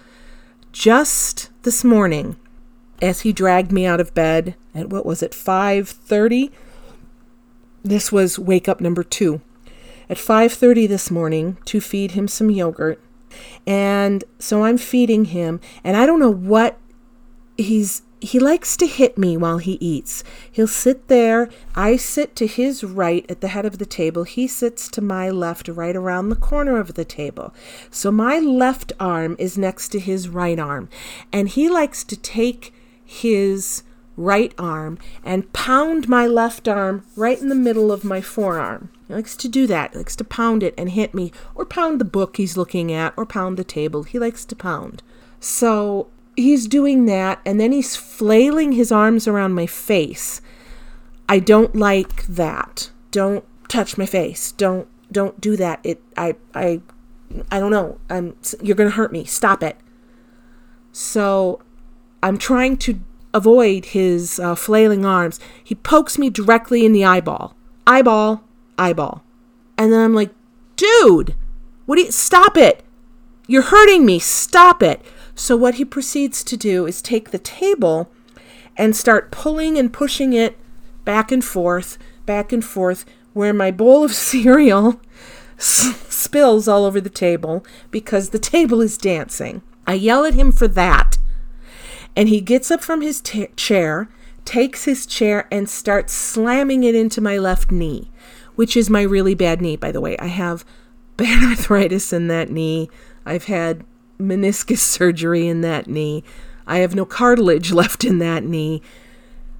Just 0.72 1.50
this 1.62 1.84
morning, 1.84 2.34
as 3.02 3.20
he 3.20 3.32
dragged 3.32 3.72
me 3.72 3.86
out 3.86 4.00
of 4.00 4.14
bed 4.14 4.54
at 4.74 4.90
what 4.90 5.06
was 5.06 5.22
it, 5.22 5.32
5:30? 5.32 6.50
This 7.82 8.12
was 8.12 8.38
wake 8.38 8.68
up 8.68 8.80
number 8.80 9.02
2. 9.02 9.40
At 10.08 10.18
5:30 10.18 10.86
this 10.86 11.10
morning 11.10 11.56
to 11.66 11.80
feed 11.80 12.12
him 12.12 12.28
some 12.28 12.50
yogurt. 12.50 13.00
And 13.66 14.24
so 14.38 14.64
I'm 14.64 14.76
feeding 14.76 15.26
him, 15.26 15.60
and 15.84 15.96
I 15.96 16.04
don't 16.04 16.18
know 16.18 16.32
what 16.32 16.78
he's 17.56 18.02
he 18.22 18.38
likes 18.38 18.76
to 18.76 18.86
hit 18.86 19.16
me 19.16 19.36
while 19.36 19.58
he 19.58 19.78
eats. 19.80 20.22
He'll 20.52 20.66
sit 20.66 21.08
there. 21.08 21.48
I 21.74 21.96
sit 21.96 22.36
to 22.36 22.46
his 22.46 22.84
right 22.84 23.24
at 23.30 23.40
the 23.40 23.48
head 23.48 23.64
of 23.64 23.78
the 23.78 23.86
table. 23.86 24.24
He 24.24 24.46
sits 24.46 24.88
to 24.90 25.00
my 25.00 25.30
left, 25.30 25.68
right 25.68 25.96
around 25.96 26.28
the 26.28 26.36
corner 26.36 26.78
of 26.78 26.94
the 26.94 27.04
table. 27.04 27.54
So 27.90 28.12
my 28.12 28.38
left 28.38 28.92
arm 29.00 29.36
is 29.38 29.56
next 29.56 29.88
to 29.92 29.98
his 29.98 30.28
right 30.28 30.58
arm. 30.58 30.90
And 31.32 31.48
he 31.48 31.70
likes 31.70 32.04
to 32.04 32.16
take 32.16 32.74
his 33.10 33.82
right 34.16 34.54
arm 34.56 34.96
and 35.24 35.52
pound 35.52 36.08
my 36.08 36.26
left 36.26 36.68
arm 36.68 37.04
right 37.16 37.40
in 37.40 37.48
the 37.48 37.56
middle 37.56 37.90
of 37.90 38.04
my 38.04 38.20
forearm. 38.20 38.88
He 39.08 39.14
likes 39.14 39.36
to 39.38 39.48
do 39.48 39.66
that. 39.66 39.90
He 39.90 39.98
likes 39.98 40.14
to 40.16 40.24
pound 40.24 40.62
it 40.62 40.74
and 40.78 40.90
hit 40.90 41.12
me, 41.12 41.32
or 41.56 41.64
pound 41.64 42.00
the 42.00 42.04
book 42.04 42.36
he's 42.36 42.56
looking 42.56 42.92
at, 42.92 43.12
or 43.16 43.26
pound 43.26 43.56
the 43.56 43.64
table. 43.64 44.04
He 44.04 44.20
likes 44.20 44.44
to 44.44 44.54
pound. 44.54 45.02
So 45.40 46.06
he's 46.36 46.68
doing 46.68 47.06
that, 47.06 47.40
and 47.44 47.60
then 47.60 47.72
he's 47.72 47.96
flailing 47.96 48.72
his 48.72 48.92
arms 48.92 49.26
around 49.26 49.54
my 49.54 49.66
face. 49.66 50.40
I 51.28 51.40
don't 51.40 51.74
like 51.74 52.26
that. 52.26 52.90
Don't 53.10 53.44
touch 53.68 53.98
my 53.98 54.06
face. 54.06 54.52
Don't 54.52 54.86
don't 55.10 55.40
do 55.40 55.56
that. 55.56 55.80
It 55.82 56.00
I 56.16 56.36
I 56.54 56.80
I 57.50 57.58
don't 57.58 57.72
know. 57.72 57.98
I'm 58.08 58.36
you're 58.62 58.76
going 58.76 58.90
to 58.90 58.96
hurt 58.96 59.10
me. 59.10 59.24
Stop 59.24 59.64
it. 59.64 59.76
So 60.92 61.62
I'm 62.22 62.38
trying 62.38 62.76
to 62.78 63.00
avoid 63.32 63.86
his 63.86 64.38
uh, 64.38 64.54
flailing 64.54 65.04
arms. 65.04 65.40
He 65.62 65.74
pokes 65.74 66.18
me 66.18 66.30
directly 66.30 66.84
in 66.84 66.92
the 66.92 67.04
eyeball. 67.04 67.54
Eyeball, 67.86 68.42
eyeball. 68.78 69.22
And 69.78 69.92
then 69.92 70.00
I'm 70.00 70.14
like, 70.14 70.30
dude, 70.76 71.34
what 71.86 71.96
do 71.96 72.02
you, 72.02 72.12
stop 72.12 72.56
it. 72.56 72.84
You're 73.46 73.62
hurting 73.62 74.04
me. 74.04 74.18
Stop 74.18 74.82
it. 74.82 75.04
So 75.34 75.56
what 75.56 75.76
he 75.76 75.84
proceeds 75.84 76.44
to 76.44 76.56
do 76.56 76.86
is 76.86 77.00
take 77.00 77.30
the 77.30 77.38
table 77.38 78.10
and 78.76 78.94
start 78.94 79.30
pulling 79.30 79.78
and 79.78 79.92
pushing 79.92 80.32
it 80.32 80.56
back 81.04 81.32
and 81.32 81.44
forth, 81.44 81.98
back 82.26 82.52
and 82.52 82.64
forth, 82.64 83.04
where 83.32 83.52
my 83.52 83.70
bowl 83.70 84.04
of 84.04 84.14
cereal 84.14 85.00
spills 85.58 86.68
all 86.68 86.84
over 86.84 87.00
the 87.00 87.10
table 87.10 87.64
because 87.90 88.30
the 88.30 88.38
table 88.38 88.80
is 88.80 88.96
dancing. 88.96 89.62
I 89.86 89.94
yell 89.94 90.24
at 90.24 90.34
him 90.34 90.52
for 90.52 90.68
that. 90.68 91.18
And 92.16 92.28
he 92.28 92.40
gets 92.40 92.70
up 92.70 92.82
from 92.82 93.00
his 93.00 93.20
t- 93.20 93.48
chair, 93.56 94.08
takes 94.44 94.84
his 94.84 95.06
chair, 95.06 95.46
and 95.50 95.68
starts 95.68 96.12
slamming 96.12 96.84
it 96.84 96.94
into 96.94 97.20
my 97.20 97.38
left 97.38 97.70
knee, 97.70 98.10
which 98.56 98.76
is 98.76 98.90
my 98.90 99.02
really 99.02 99.34
bad 99.34 99.60
knee, 99.60 99.76
by 99.76 99.92
the 99.92 100.00
way. 100.00 100.16
I 100.18 100.26
have 100.26 100.64
bad 101.16 101.44
arthritis 101.44 102.12
in 102.12 102.28
that 102.28 102.50
knee. 102.50 102.90
I've 103.24 103.44
had 103.44 103.84
meniscus 104.18 104.78
surgery 104.78 105.46
in 105.46 105.60
that 105.62 105.86
knee. 105.86 106.24
I 106.66 106.78
have 106.78 106.94
no 106.94 107.04
cartilage 107.04 107.72
left 107.72 108.04
in 108.04 108.18
that 108.18 108.44
knee. 108.44 108.82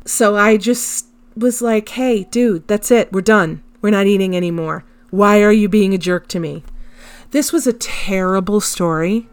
So 0.05 0.37
I 0.37 0.57
just 0.57 1.07
was 1.37 1.63
like, 1.63 1.91
hey, 1.91 2.25
dude, 2.25 2.67
that's 2.67 2.91
it. 2.91 3.13
We're 3.13 3.21
done. 3.21 3.63
We're 3.81 3.91
not 3.91 4.07
eating 4.07 4.37
anymore. 4.37 4.85
Why 5.11 5.43
are 5.43 5.53
you 5.53 5.69
being 5.69 5.95
a 5.95 5.99
jerk 5.99 6.29
to 6.29 6.41
me? 6.41 6.63
This 7.31 7.53
was 7.53 7.67
a 7.67 7.73
terrible 7.73 8.61
story. 8.61 9.29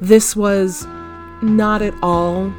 This 0.00 0.34
was 0.34 0.86
not 1.42 1.82
at 1.82 1.94
all 2.02 2.52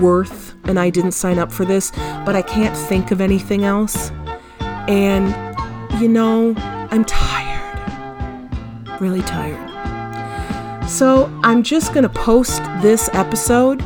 worth, 0.00 0.54
and 0.64 0.78
I 0.78 0.90
didn't 0.90 1.12
sign 1.12 1.38
up 1.38 1.52
for 1.52 1.64
this, 1.64 1.90
but 2.24 2.34
I 2.34 2.42
can't 2.42 2.76
think 2.76 3.10
of 3.10 3.20
anything 3.20 3.64
else. 3.64 4.10
And, 4.88 5.34
you 6.00 6.08
know, 6.08 6.54
I'm 6.90 7.04
tired. 7.04 9.00
Really 9.00 9.22
tired. 9.22 9.66
So 10.88 11.30
I'm 11.42 11.62
just 11.62 11.92
going 11.92 12.04
to 12.04 12.08
post 12.08 12.62
this 12.80 13.10
episode, 13.12 13.82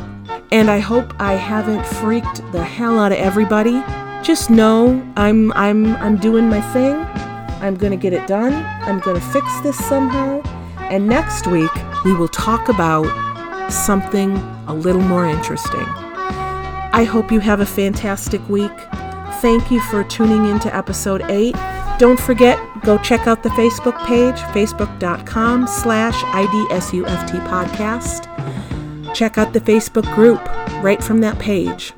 and 0.51 0.69
I 0.69 0.79
hope 0.79 1.13
I 1.19 1.33
haven't 1.33 1.85
freaked 1.85 2.41
the 2.51 2.63
hell 2.63 2.99
out 2.99 3.11
of 3.11 3.17
everybody. 3.17 3.83
Just 4.23 4.49
know 4.49 5.01
I'm 5.17 5.51
I'm 5.53 5.95
I'm 5.95 6.17
doing 6.17 6.47
my 6.47 6.61
thing. 6.73 6.95
I'm 7.61 7.75
going 7.75 7.91
to 7.91 7.97
get 7.97 8.13
it 8.13 8.27
done. 8.27 8.53
I'm 8.83 8.99
going 8.99 9.19
to 9.19 9.25
fix 9.27 9.45
this 9.61 9.77
somehow. 9.85 10.41
And 10.77 11.07
next 11.07 11.47
week 11.47 11.71
we 12.05 12.13
will 12.13 12.27
talk 12.27 12.69
about 12.69 13.07
something 13.73 14.35
a 14.67 14.73
little 14.73 15.01
more 15.01 15.25
interesting. 15.25 15.85
I 16.93 17.03
hope 17.03 17.31
you 17.31 17.39
have 17.39 17.61
a 17.61 17.65
fantastic 17.65 18.47
week. 18.49 18.71
Thank 19.41 19.71
you 19.71 19.79
for 19.89 20.03
tuning 20.03 20.45
in 20.45 20.59
to 20.59 20.75
episode 20.75 21.23
8. 21.29 21.55
Don't 21.97 22.19
forget, 22.19 22.59
go 22.83 22.97
check 22.97 23.27
out 23.27 23.43
the 23.43 23.49
Facebook 23.49 23.97
page, 24.05 24.35
facebook.com 24.53 25.67
slash 25.67 26.15
IDSUFT 26.15 27.47
podcast. 27.47 28.25
Check 29.13 29.37
out 29.37 29.53
the 29.53 29.61
Facebook 29.61 30.13
group 30.15 30.43
right 30.83 31.03
from 31.03 31.21
that 31.21 31.37
page. 31.39 31.93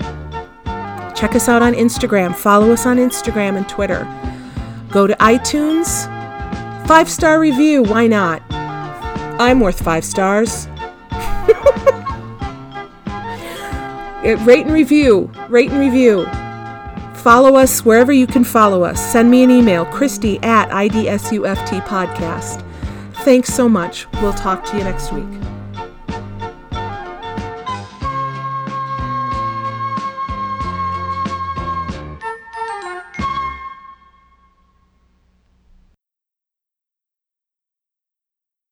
Check 1.15 1.35
us 1.35 1.47
out 1.47 1.61
on 1.61 1.73
Instagram. 1.73 2.35
Follow 2.35 2.71
us 2.71 2.85
on 2.85 2.97
Instagram 2.97 3.55
and 3.55 3.67
Twitter. 3.69 4.07
Go 4.89 5.07
to 5.07 5.15
iTunes. 5.15 6.07
Five 6.87 7.09
star 7.09 7.39
review. 7.39 7.83
Why 7.83 8.07
not? 8.07 8.41
I'm 8.51 9.59
worth 9.59 9.81
five 9.81 10.03
stars. 10.03 10.67
rate 14.45 14.65
and 14.65 14.73
review. 14.73 15.31
Rate 15.49 15.71
and 15.71 15.79
review. 15.79 16.25
Follow 17.15 17.55
us 17.55 17.85
wherever 17.85 18.11
you 18.11 18.27
can 18.27 18.43
follow 18.43 18.83
us. 18.83 18.99
Send 19.11 19.31
me 19.31 19.43
an 19.43 19.51
email, 19.51 19.85
Christy 19.85 20.39
at 20.43 20.69
IDSUFT 20.69 21.81
Podcast. 21.85 22.61
Thanks 23.23 23.53
so 23.53 23.69
much. 23.69 24.07
We'll 24.21 24.33
talk 24.33 24.65
to 24.65 24.77
you 24.77 24.83
next 24.83 25.13
week. 25.13 25.52